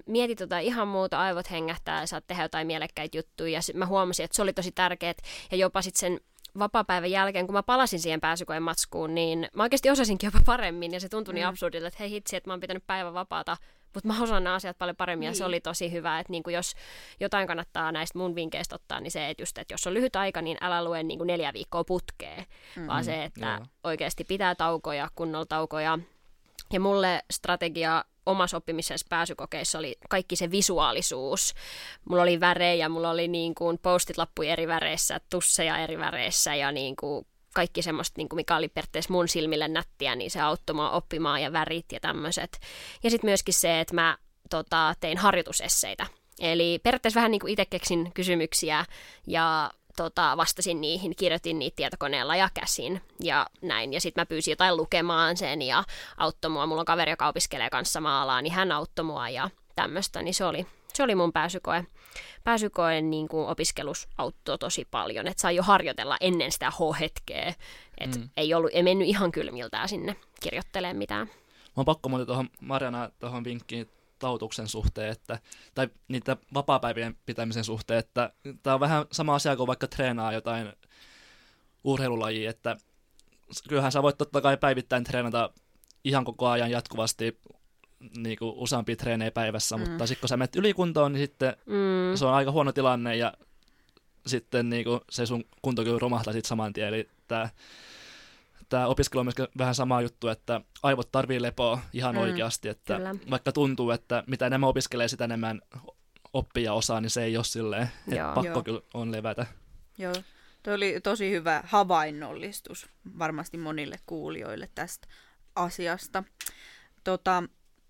mietit 0.06 0.40
jotain 0.40 0.66
ihan 0.66 0.88
muuta, 0.88 1.20
aivot 1.20 1.50
hengähtää 1.50 2.00
ja 2.00 2.06
saat 2.06 2.26
tehdä 2.26 2.42
jotain 2.42 2.66
mielekkäitä 2.66 3.18
juttuja. 3.18 3.52
Ja 3.52 3.62
sit 3.62 3.76
mä 3.76 3.86
huomasin, 3.86 4.24
että 4.24 4.36
se 4.36 4.42
oli 4.42 4.52
tosi 4.52 4.72
tärkeää. 4.72 5.14
Ja 5.50 5.56
jopa 5.56 5.82
sitten 5.82 6.00
sen 6.00 6.20
vapaa-päivän 6.58 7.10
jälkeen, 7.10 7.46
kun 7.46 7.54
mä 7.54 7.62
palasin 7.62 8.00
siihen 8.00 8.20
pääsykoen 8.20 8.62
matskuun, 8.62 9.14
niin 9.14 9.48
mä 9.54 9.62
oikeasti 9.62 9.90
osasinkin 9.90 10.26
jopa 10.26 10.40
paremmin. 10.46 10.92
Ja 10.92 11.00
se 11.00 11.08
tuntui 11.08 11.34
niin 11.34 11.46
absurdilta, 11.46 11.86
että 11.86 11.98
hei 12.00 12.10
hitsi, 12.10 12.36
että 12.36 12.50
mä 12.50 12.52
oon 12.52 12.60
pitänyt 12.60 12.86
päivän 12.86 13.14
vapaata. 13.14 13.56
Mutta 13.94 14.08
mä 14.08 14.22
osaan 14.22 14.44
nämä 14.44 14.56
asiat 14.56 14.78
paljon 14.78 14.96
paremmin 14.96 15.26
ja 15.26 15.32
se 15.34 15.38
Niin. 15.38 15.48
oli 15.48 15.60
tosi 15.60 15.92
hyvä, 15.92 16.18
että 16.18 16.30
niinku 16.30 16.50
jos 16.50 16.72
jotain 17.20 17.46
kannattaa 17.46 17.92
näistä 17.92 18.18
mun 18.18 18.34
vinkkeistä 18.34 18.74
ottaa, 18.74 19.00
niin 19.00 19.10
se, 19.10 19.28
että 19.30 19.42
just, 19.42 19.58
että 19.58 19.74
jos 19.74 19.86
on 19.86 19.94
lyhyt 19.94 20.16
aika, 20.16 20.42
niin 20.42 20.56
älä 20.60 20.84
lue 20.84 21.02
niinku 21.02 21.24
neljä 21.24 21.52
viikkoa 21.52 21.84
putkeen, 21.84 22.44
mm, 22.76 22.86
vaan 22.86 23.04
se, 23.04 23.24
että 23.24 23.56
joo. 23.58 23.66
oikeasti 23.84 24.24
pitää 24.24 24.54
taukoja, 24.54 25.08
kunnolla 25.14 25.46
taukoja. 25.46 25.98
Ja 26.72 26.80
mulle 26.80 27.22
strategia 27.32 28.04
omassa 28.26 28.56
oppimisessa 28.56 29.06
pääsykokeissa 29.08 29.78
oli 29.78 29.96
kaikki 30.08 30.36
se 30.36 30.50
visuaalisuus. 30.50 31.54
Mulla 32.04 32.22
oli 32.22 32.40
värejä, 32.40 32.88
mulla 32.88 33.10
oli 33.10 33.28
niin 33.28 33.54
kuin 33.54 33.78
postit-lappuja 33.78 34.52
eri 34.52 34.68
väreissä, 34.68 35.20
tusseja 35.30 35.78
eri 35.78 35.98
väreissä 35.98 36.54
ja 36.54 36.72
niin 36.72 36.96
kuin 36.96 37.26
kaikki 37.54 37.82
semmoista, 37.82 38.14
niin 38.16 38.28
kuin 38.28 38.36
mikä 38.36 38.56
oli 38.56 38.68
periaatteessa 38.68 39.12
mun 39.12 39.28
silmille 39.28 39.68
nättiä, 39.68 40.16
niin 40.16 40.30
se 40.30 40.40
auttoi 40.40 40.74
mua 40.74 40.90
oppimaan 40.90 41.42
ja 41.42 41.52
värit 41.52 41.92
ja 41.92 42.00
tämmöiset. 42.00 42.60
Ja 43.02 43.10
sitten 43.10 43.28
myöskin 43.28 43.54
se, 43.54 43.80
että 43.80 43.94
mä 43.94 44.18
tota, 44.50 44.94
tein 45.00 45.18
harjoitusesseitä. 45.18 46.06
Eli 46.40 46.80
periaatteessa 46.82 47.18
vähän 47.18 47.30
niin 47.30 47.40
kuin 47.40 47.52
itse 47.52 47.64
keksin 47.64 48.10
kysymyksiä 48.14 48.84
ja 49.26 49.70
tota, 49.96 50.36
vastasin 50.36 50.80
niihin, 50.80 51.16
kirjoitin 51.16 51.58
niitä 51.58 51.76
tietokoneella 51.76 52.36
ja 52.36 52.48
käsin 52.54 53.00
ja 53.20 53.46
näin. 53.62 53.92
Ja 53.92 54.00
sitten 54.00 54.22
mä 54.22 54.26
pyysin 54.26 54.52
jotain 54.52 54.76
lukemaan 54.76 55.36
sen 55.36 55.62
ja 55.62 55.84
auttoi 56.16 56.50
mua. 56.50 56.66
Mulla 56.66 56.80
on 56.80 56.86
kaveri, 56.86 57.10
joka 57.10 57.28
opiskelee 57.28 57.70
kanssa 57.70 57.92
samaa 57.92 58.22
alaa, 58.22 58.42
niin 58.42 58.52
hän 58.52 58.72
auttoi 58.72 59.04
mua 59.04 59.28
ja 59.28 59.50
tämmöistä. 59.76 60.22
Niin 60.22 60.34
se 60.34 60.44
oli, 60.44 60.66
se 60.94 61.02
oli 61.02 61.14
mun 61.14 61.32
pääsykoe. 61.32 61.84
Pääsykoen 62.44 63.10
niin 63.10 63.28
kuin 63.28 63.48
opiskelus 63.48 64.08
auttoi 64.18 64.58
tosi 64.58 64.84
paljon, 64.90 65.26
että 65.26 65.40
sai 65.40 65.56
jo 65.56 65.62
harjoitella 65.62 66.16
ennen 66.20 66.52
sitä 66.52 66.70
H-hetkeä. 66.70 67.54
Että 67.98 68.18
mm. 68.18 68.28
ei, 68.36 68.54
ollut, 68.54 68.70
ei 68.74 68.82
mennyt 68.82 69.08
ihan 69.08 69.32
kylmiltään 69.32 69.88
sinne 69.88 70.16
kirjoittelemaan 70.40 70.96
mitään. 70.96 71.26
Mä 71.26 71.72
oon 71.76 71.84
pakko 71.84 72.08
muuten 72.08 72.26
tuohon 72.26 72.50
Marjana 72.60 73.10
tuohon 73.18 73.44
vinkkiin 73.44 73.88
tautuksen 74.22 74.68
suhteen, 74.68 75.12
että, 75.12 75.38
tai 75.74 75.88
niitä 76.08 76.36
vapaapäivien 76.54 77.16
pitämisen 77.26 77.64
suhteen, 77.64 77.98
että 77.98 78.32
tämä 78.62 78.74
on 78.74 78.80
vähän 78.80 79.04
sama 79.12 79.34
asia 79.34 79.56
kuin 79.56 79.66
vaikka 79.66 79.86
treenaa 79.86 80.32
jotain 80.32 80.72
urheilulajia, 81.84 82.50
että 82.50 82.76
kyllähän 83.68 83.92
sä 83.92 84.02
voit 84.02 84.18
totta 84.18 84.40
kai 84.40 84.56
päivittäin 84.56 85.04
treenata 85.04 85.50
ihan 86.04 86.24
koko 86.24 86.48
ajan 86.48 86.70
jatkuvasti 86.70 87.38
niin 88.16 88.38
kuin 88.38 88.54
useampia 88.56 88.96
treenejä 88.96 89.30
päivässä, 89.30 89.76
mm. 89.76 89.80
mutta 89.80 90.06
sitten 90.06 90.20
kun 90.20 90.28
sä 90.28 90.36
menet 90.36 90.56
ylikuntoon, 90.56 91.12
niin 91.12 91.22
sitten 91.22 91.56
Mm. 91.66 92.16
se 92.16 92.24
on 92.24 92.34
aika 92.34 92.50
huono 92.50 92.72
tilanne 92.72 93.16
ja 93.16 93.32
sitten 94.26 94.70
niin 94.70 94.84
kuin 94.84 95.00
se 95.10 95.26
sun 95.26 95.44
kunto 95.62 95.84
kyllä 95.84 95.98
romahtaa 95.98 96.32
sitten 96.32 96.48
saman 96.48 96.72
tien. 96.72 96.88
Eli 96.88 97.08
tämä, 97.28 97.48
tämä 98.72 98.86
opiskelu 98.86 99.20
on 99.20 99.26
myös 99.26 99.48
vähän 99.58 99.74
sama 99.74 100.00
juttu, 100.00 100.28
että 100.28 100.60
aivot 100.82 101.12
tarvii 101.12 101.42
lepoa 101.42 101.78
ihan 101.92 102.14
Mm, 102.14 102.20
oikeasti. 102.20 102.68
Että 102.68 102.96
kyllä. 102.96 103.14
vaikka 103.30 103.52
tuntuu, 103.52 103.90
että 103.90 104.24
mitä 104.26 104.46
enemmän 104.46 104.68
opiskelee, 104.68 105.08
sitä 105.08 105.24
enemmän 105.24 105.60
oppii 106.32 106.64
ja 106.64 106.72
osaa, 106.72 107.00
niin 107.00 107.10
se 107.10 107.24
ei 107.24 107.36
ole 107.36 107.44
silleen. 107.44 107.82
Että 107.82 108.14
Joo. 108.20 108.34
pakko 108.34 108.46
Joo. 108.46 108.62
kyllä 108.62 108.80
on 108.94 109.12
levätä. 109.12 109.46
Joo. 109.98 110.12
Tuo 110.62 110.74
oli 110.74 111.00
tosi 111.02 111.30
hyvä 111.30 111.62
havainnollistus 111.66 112.86
varmasti 113.18 113.58
monille 113.58 113.96
kuulijoille 114.06 114.68
tästä 114.74 115.08
asiasta. 115.56 116.24
Tota, 117.04 117.42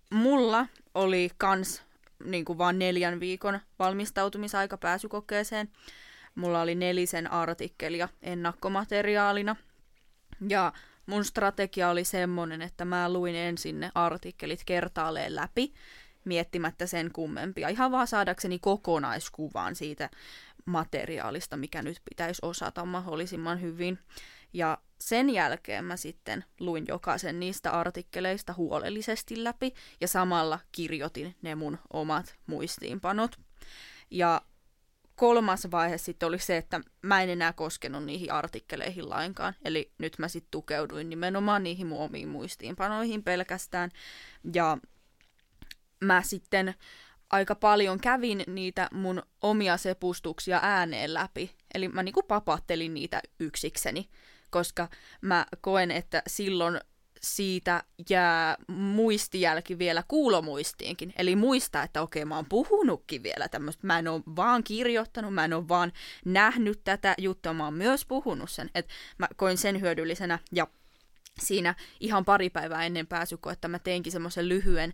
mulla 0.09 0.65
oli 0.93 1.29
kans 1.37 1.83
niin 2.23 2.45
kuin 2.45 2.57
vaan 2.57 2.79
neljän 2.79 3.19
viikon 3.19 3.59
valmistautumisaika 3.79 4.77
pääsykokeeseen. 4.77 5.69
Mulla 6.35 6.61
oli 6.61 6.75
nelisen 6.75 7.31
artikkelia 7.31 8.09
ennakkomateriaalina. 8.21 9.55
Ja 10.49 10.73
mun 11.05 11.25
strategia 11.25 11.89
oli 11.89 12.03
semmonen, 12.03 12.61
että 12.61 12.85
mä 12.85 13.13
luin 13.13 13.35
ensin 13.35 13.79
ne 13.79 13.91
artikkelit 13.95 14.63
kertaalleen 14.65 15.35
läpi, 15.35 15.73
miettimättä 16.25 16.87
sen 16.87 17.11
kummempia. 17.11 17.69
Ihan 17.69 17.91
vaan 17.91 18.07
saadakseni 18.07 18.59
kokonaiskuvan 18.59 19.75
siitä 19.75 20.09
materiaalista, 20.65 21.57
mikä 21.57 21.81
nyt 21.81 22.01
pitäisi 22.09 22.39
osata 22.41 22.85
mahdollisimman 22.85 23.61
hyvin. 23.61 23.99
Ja 24.53 24.77
sen 25.01 25.29
jälkeen 25.29 25.85
mä 25.85 25.97
sitten 25.97 26.45
luin 26.59 26.85
jokaisen 26.87 27.39
niistä 27.39 27.71
artikkeleista 27.71 28.53
huolellisesti 28.53 29.43
läpi 29.43 29.73
ja 30.01 30.07
samalla 30.07 30.59
kirjoitin 30.71 31.35
ne 31.41 31.55
mun 31.55 31.79
omat 31.93 32.35
muistiinpanot. 32.47 33.39
Ja 34.11 34.41
kolmas 35.15 35.67
vaihe 35.71 35.97
sitten 35.97 36.27
oli 36.27 36.39
se, 36.39 36.57
että 36.57 36.81
mä 37.01 37.21
en 37.21 37.29
enää 37.29 37.53
koskenut 37.53 38.05
niihin 38.05 38.31
artikkeleihin 38.31 39.09
lainkaan. 39.09 39.55
Eli 39.65 39.91
nyt 39.97 40.19
mä 40.19 40.27
sitten 40.27 40.51
tukeuduin 40.51 41.09
nimenomaan 41.09 41.63
niihin 41.63 41.87
mun 41.87 41.99
omiin 41.99 42.27
muistiinpanoihin 42.27 43.23
pelkästään. 43.23 43.91
Ja 44.53 44.77
mä 46.03 46.21
sitten 46.21 46.73
aika 47.29 47.55
paljon 47.55 47.99
kävin 47.99 48.43
niitä 48.47 48.89
mun 48.91 49.23
omia 49.41 49.77
sepustuksia 49.77 50.59
ääneen 50.63 51.13
läpi. 51.13 51.55
Eli 51.73 51.87
mä 51.87 52.03
niinku 52.03 52.23
papattelin 52.23 52.93
niitä 52.93 53.21
yksikseni, 53.39 54.09
koska 54.49 54.89
mä 55.21 55.45
koen, 55.61 55.91
että 55.91 56.23
silloin 56.27 56.79
siitä 57.23 57.83
jää 58.09 58.57
muistijälki 58.67 59.77
vielä 59.77 60.03
kuulomuistiinkin. 60.07 61.13
Eli 61.17 61.35
muista, 61.35 61.83
että 61.83 62.01
okei, 62.01 62.25
mä 62.25 62.35
oon 62.35 62.45
puhunutkin 62.45 63.23
vielä 63.23 63.49
tämmöistä. 63.49 63.87
Mä 63.87 63.99
en 63.99 64.07
ole 64.07 64.23
vaan 64.35 64.63
kirjoittanut, 64.63 65.33
mä 65.33 65.45
en 65.45 65.53
ole 65.53 65.67
vaan 65.67 65.93
nähnyt 66.25 66.81
tätä 66.83 67.15
juttua, 67.17 67.53
mä 67.53 67.65
oon 67.65 67.73
myös 67.73 68.05
puhunut 68.05 68.49
sen. 68.49 68.69
Et 68.75 68.89
mä 69.17 69.27
koin 69.35 69.57
sen 69.57 69.81
hyödyllisenä 69.81 70.39
ja 70.51 70.67
siinä 71.39 71.75
ihan 71.99 72.25
pari 72.25 72.49
päivää 72.49 72.85
ennen 72.85 73.07
pääsykoetta 73.07 73.67
mä 73.67 73.79
teinkin 73.79 74.11
semmoisen 74.11 74.49
lyhyen 74.49 74.93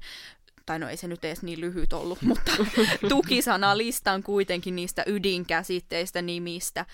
tai 0.70 0.80
no 0.80 0.90
ei 0.90 0.98
se 0.98 1.08
nyt 1.08 1.26
edes 1.26 1.44
niin 1.44 1.62
lyhyt 1.62 1.94
ollut, 1.94 2.22
mutta 2.22 2.52
tukisanalistan 3.10 4.24
kuitenkin 4.24 4.76
niistä 4.76 5.04
ydinkäsitteistä, 5.08 6.22
nimistä 6.22 6.86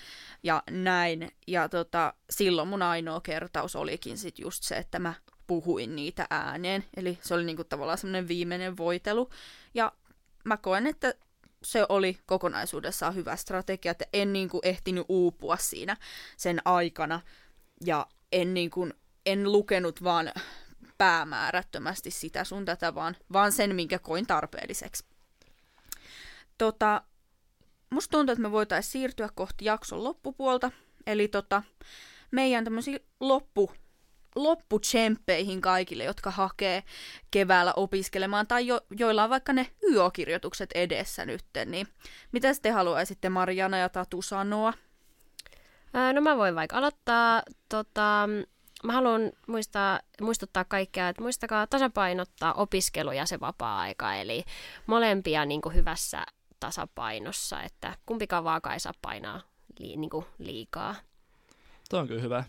ja 0.42 0.62
näin. 0.70 1.30
Ja 1.46 1.68
tota, 1.68 2.14
silloin 2.30 2.68
mun 2.68 2.82
ainoa 2.82 3.20
kertaus 3.20 3.76
olikin 3.76 4.18
sit 4.18 4.38
just 4.38 4.62
se, 4.62 4.76
että 4.76 4.98
mä 4.98 5.14
puhuin 5.46 5.96
niitä 5.96 6.26
ääneen. 6.30 6.84
Eli 6.96 7.18
se 7.22 7.34
oli 7.34 7.44
niinku 7.44 7.64
tavallaan 7.64 7.98
semmoinen 7.98 8.28
viimeinen 8.28 8.76
voitelu. 8.76 9.30
Ja 9.74 9.92
mä 10.44 10.56
koen, 10.56 10.86
että 10.86 11.14
se 11.62 11.86
oli 11.88 12.18
kokonaisuudessaan 12.26 13.14
hyvä 13.14 13.36
strategia, 13.36 13.90
että 13.90 14.06
en 14.12 14.32
niinku 14.32 14.60
ehtinyt 14.62 15.06
uupua 15.08 15.56
siinä 15.56 15.96
sen 16.36 16.62
aikana. 16.64 17.20
Ja 17.84 18.06
en, 18.32 18.54
niinku, 18.54 18.88
en 19.26 19.52
lukenut 19.52 20.04
vaan 20.04 20.32
päämäärättömästi 20.98 22.10
sitä 22.10 22.44
sun 22.44 22.64
tätä, 22.64 22.94
vaan, 22.94 23.16
vaan 23.32 23.52
sen, 23.52 23.74
minkä 23.74 23.98
koin 23.98 24.26
tarpeelliseksi. 24.26 25.04
Tota, 26.58 27.02
musta 27.90 28.10
tuntuu, 28.10 28.32
että 28.32 28.42
me 28.42 28.52
voitaisiin 28.52 28.92
siirtyä 28.92 29.28
kohti 29.34 29.64
jakson 29.64 30.04
loppupuolta. 30.04 30.70
Eli 31.06 31.28
tota, 31.28 31.62
meidän 32.30 32.64
tämmöisiä 32.64 32.98
loppu, 33.20 33.72
lopputsemppeihin 34.36 35.60
kaikille, 35.60 36.04
jotka 36.04 36.30
hakee 36.30 36.82
keväällä 37.30 37.72
opiskelemaan, 37.76 38.46
tai 38.46 38.66
jo, 38.66 38.80
joilla 38.98 39.24
on 39.24 39.30
vaikka 39.30 39.52
ne 39.52 39.70
YO-kirjoitukset 39.90 40.70
edessä 40.74 41.26
nyt. 41.26 41.44
Niin 41.66 41.88
mitä 42.32 42.48
te 42.62 42.70
haluaisitte 42.70 43.28
Mariana 43.28 43.78
ja 43.78 43.88
Tatu 43.88 44.22
sanoa? 44.22 44.72
No 46.12 46.20
mä 46.20 46.36
voin 46.36 46.54
vaikka 46.54 46.76
aloittaa. 46.76 47.42
Tota, 47.68 48.28
mä 48.86 48.92
haluan 48.92 49.32
muistaa, 49.46 50.00
muistuttaa 50.20 50.64
kaikkea, 50.64 51.08
että 51.08 51.22
muistakaa 51.22 51.66
tasapainottaa 51.66 52.54
opiskelu 52.54 53.12
ja 53.12 53.26
se 53.26 53.40
vapaa-aika, 53.40 54.14
eli 54.14 54.44
molempia 54.86 55.44
niin 55.44 55.60
kuin 55.60 55.74
hyvässä 55.74 56.26
tasapainossa, 56.60 57.62
että 57.62 57.96
kumpikaan 58.06 58.44
vaaka 58.44 58.74
ei 58.74 58.80
saa 58.80 58.92
painaa 59.02 59.40
li, 59.78 59.96
niin 59.96 60.10
kuin 60.10 60.24
liikaa. 60.38 60.94
Tuo 61.90 62.00
on 62.00 62.08
kyllä 62.08 62.22
hyvä. 62.22 62.44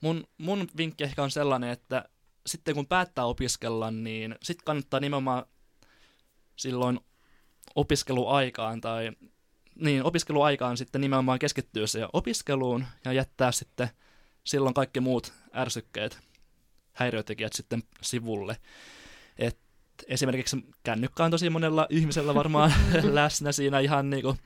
Mun, 0.00 0.24
mun 0.38 0.68
vinkki 0.76 1.04
ehkä 1.04 1.22
on 1.22 1.30
sellainen, 1.30 1.70
että 1.70 2.04
sitten 2.46 2.74
kun 2.74 2.86
päättää 2.86 3.24
opiskella, 3.24 3.90
niin 3.90 4.36
sitten 4.42 4.64
kannattaa 4.64 5.00
nimenomaan 5.00 5.44
silloin 6.56 7.00
opiskeluaikaan 7.74 8.80
tai 8.80 9.12
niin, 9.74 10.04
opiskeluaikaan 10.04 10.76
sitten 10.76 11.00
nimenomaan 11.00 11.38
keskittyä 11.38 11.86
siihen 11.86 12.08
opiskeluun 12.12 12.84
ja 13.04 13.12
jättää 13.12 13.52
sitten 13.52 13.90
silloin 14.44 14.74
kaikki 14.74 15.00
muut 15.00 15.32
ärsykkeet, 15.54 16.18
häiriötekijät 16.92 17.52
sitten 17.52 17.82
sivulle. 18.02 18.56
Et 19.38 19.58
esimerkiksi 20.06 20.56
kännykkä 20.82 21.24
on 21.24 21.30
tosi 21.30 21.50
monella 21.50 21.86
ihmisellä 21.90 22.34
varmaan 22.34 22.72
läsnä 23.02 23.52
siinä 23.52 23.80
ihan 23.80 24.10
niin 24.10 24.22
kuin 24.22 24.38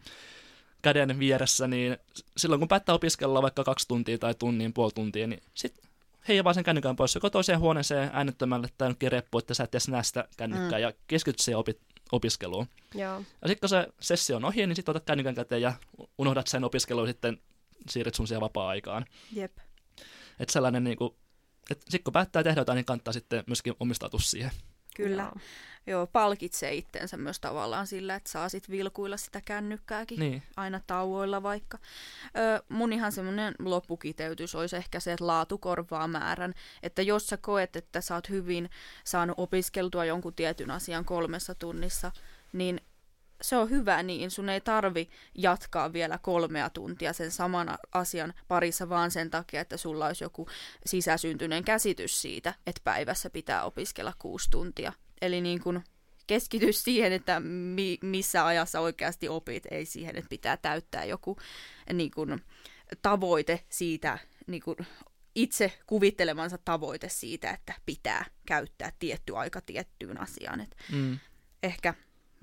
käden 0.82 1.18
vieressä, 1.18 1.66
niin 1.66 1.96
silloin 2.36 2.58
kun 2.58 2.68
päättää 2.68 2.94
opiskella 2.94 3.42
vaikka 3.42 3.64
kaksi 3.64 3.88
tuntia 3.88 4.18
tai 4.18 4.34
tunnin, 4.34 4.72
puoli 4.72 4.92
tuntia, 4.94 5.26
niin 5.26 5.42
sitten 5.54 5.84
hei 6.28 6.44
vaan 6.44 6.54
sen 6.54 6.64
kännykän 6.64 6.96
pois 6.96 7.14
joko 7.14 7.30
toiseen 7.30 7.58
huoneeseen 7.58 8.10
äänettömälle 8.12 8.68
tai 8.78 8.88
jonkin 8.88 9.12
reppu, 9.12 9.38
että 9.38 9.54
sä 9.54 9.64
et 9.64 9.74
edes 9.74 9.88
näe 9.88 10.02
sitä 10.02 10.28
kännykkää 10.36 10.78
mm. 10.78 10.82
ja 10.82 10.92
keskity 11.06 11.42
siihen 11.42 11.58
opi- 11.58 11.80
opiskeluun. 12.12 12.66
Joo. 12.94 13.22
Ja 13.42 13.48
sitten 13.48 13.60
kun 13.60 13.68
se 13.68 13.88
sessio 14.00 14.36
on 14.36 14.44
ohi, 14.44 14.66
niin 14.66 14.76
sitten 14.76 14.92
otat 14.92 15.04
kännykän 15.04 15.34
käteen 15.34 15.62
ja 15.62 15.72
unohdat 16.18 16.46
sen 16.46 16.64
opiskeluun 16.64 17.06
sitten 17.06 17.40
siirryt 17.90 18.14
sun 18.14 18.26
siihen 18.26 18.40
vapaa-aikaan. 18.40 19.04
Jep. 19.32 19.52
Että 20.40 20.52
sellainen 20.52 20.84
niin 20.84 20.96
kuin, 20.96 21.14
että 21.70 21.84
sitten 21.84 22.04
kun 22.04 22.12
päättää 22.12 22.42
tehdä 22.42 22.60
jotain, 22.60 22.76
niin 22.76 22.84
kannattaa 22.84 23.12
sitten 23.12 23.44
myöskin 23.46 23.74
omistautua 23.80 24.20
siihen. 24.20 24.50
Kyllä. 24.96 25.22
Joo. 25.22 25.32
Joo, 25.86 26.06
palkitsee 26.06 26.74
itsensä 26.74 27.16
myös 27.16 27.40
tavallaan 27.40 27.86
sillä, 27.86 28.14
että 28.14 28.30
saa 28.30 28.48
sit 28.48 28.70
vilkuilla 28.70 29.16
sitä 29.16 29.40
kännykkääkin 29.44 30.18
niin. 30.18 30.42
aina 30.56 30.80
tauoilla 30.86 31.42
vaikka. 31.42 31.78
Ö, 32.26 32.62
mun 32.68 32.92
ihan 32.92 33.12
semmoinen 33.12 33.54
loppukiteytys 33.58 34.54
olisi 34.54 34.76
ehkä 34.76 35.00
se, 35.00 35.12
että 35.12 35.26
laatu 35.26 35.58
korvaa 35.58 36.08
määrän. 36.08 36.54
Että 36.82 37.02
jos 37.02 37.26
sä 37.26 37.36
koet, 37.36 37.76
että 37.76 38.00
sä 38.00 38.14
oot 38.14 38.28
hyvin 38.28 38.70
saanut 39.04 39.38
opiskeltua 39.38 40.04
jonkun 40.04 40.34
tietyn 40.34 40.70
asian 40.70 41.04
kolmessa 41.04 41.54
tunnissa, 41.54 42.12
niin 42.52 42.80
se 43.42 43.56
on 43.56 43.70
hyvä 43.70 44.02
niin, 44.02 44.30
sun 44.30 44.48
ei 44.48 44.60
tarvi 44.60 45.08
jatkaa 45.34 45.92
vielä 45.92 46.18
kolmea 46.18 46.70
tuntia 46.70 47.12
sen 47.12 47.30
saman 47.30 47.78
asian 47.92 48.34
parissa 48.48 48.88
vaan 48.88 49.10
sen 49.10 49.30
takia, 49.30 49.60
että 49.60 49.76
sulla 49.76 50.06
olisi 50.06 50.24
joku 50.24 50.48
sisäsyntyinen 50.86 51.64
käsitys 51.64 52.22
siitä, 52.22 52.54
että 52.66 52.80
päivässä 52.84 53.30
pitää 53.30 53.64
opiskella 53.64 54.12
kuusi 54.18 54.50
tuntia. 54.50 54.92
Eli 55.22 55.40
niin 55.40 55.60
kun 55.60 55.82
keskity 56.26 56.72
siihen, 56.72 57.12
että 57.12 57.40
mi- 57.40 57.98
missä 58.02 58.46
ajassa 58.46 58.80
oikeasti 58.80 59.28
opit, 59.28 59.66
ei 59.70 59.84
siihen, 59.86 60.16
että 60.16 60.28
pitää 60.28 60.56
täyttää 60.56 61.04
joku 61.04 61.36
niin 61.92 62.10
kun, 62.10 62.40
tavoite 63.02 63.64
siitä, 63.68 64.18
niin 64.46 64.62
kun, 64.62 64.76
itse 65.34 65.72
kuvittelemansa 65.86 66.58
tavoite 66.58 67.08
siitä, 67.08 67.50
että 67.50 67.74
pitää 67.86 68.24
käyttää 68.46 68.92
tietty 68.98 69.36
aika 69.36 69.60
tiettyyn 69.60 70.20
asiaan. 70.20 70.60
Et 70.60 70.76
mm. 70.92 71.18
Ehkä 71.62 71.94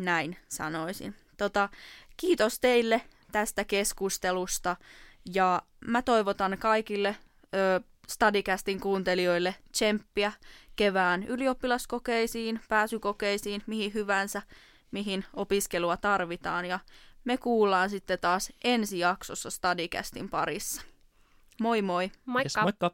näin 0.06 0.38
sanoisin. 0.48 1.16
Tota, 1.38 1.70
kiitos 2.18 2.60
teille 2.60 3.02
tästä 3.32 3.64
keskustelusta 3.64 4.76
ja 5.34 5.62
mä 5.86 6.02
toivotan 6.02 6.58
kaikille 6.60 7.16
ö, 7.56 7.82
Stadicastin 8.08 8.80
kuuntelijoille 8.80 9.56
tsemppiä 9.72 10.32
kevään 10.76 11.24
ylioppilaskokeisiin, 11.24 12.60
pääsykokeisiin, 12.70 13.64
mihin 13.68 13.94
hyvänsä, 13.94 14.42
mihin 14.92 15.26
opiskelua 15.34 15.98
tarvitaan 15.98 16.66
ja 16.66 16.80
me 17.24 17.38
kuullaan 17.38 17.90
sitten 17.90 18.20
taas 18.20 18.54
ensi 18.64 19.00
jaksossa 19.00 19.50
Stadicastin 19.50 20.30
parissa. 20.30 20.82
Moi 21.62 21.82
moi! 21.82 22.12
Moikka! 22.26 22.60
Yes, 22.60 22.64
moikka! 22.64 22.92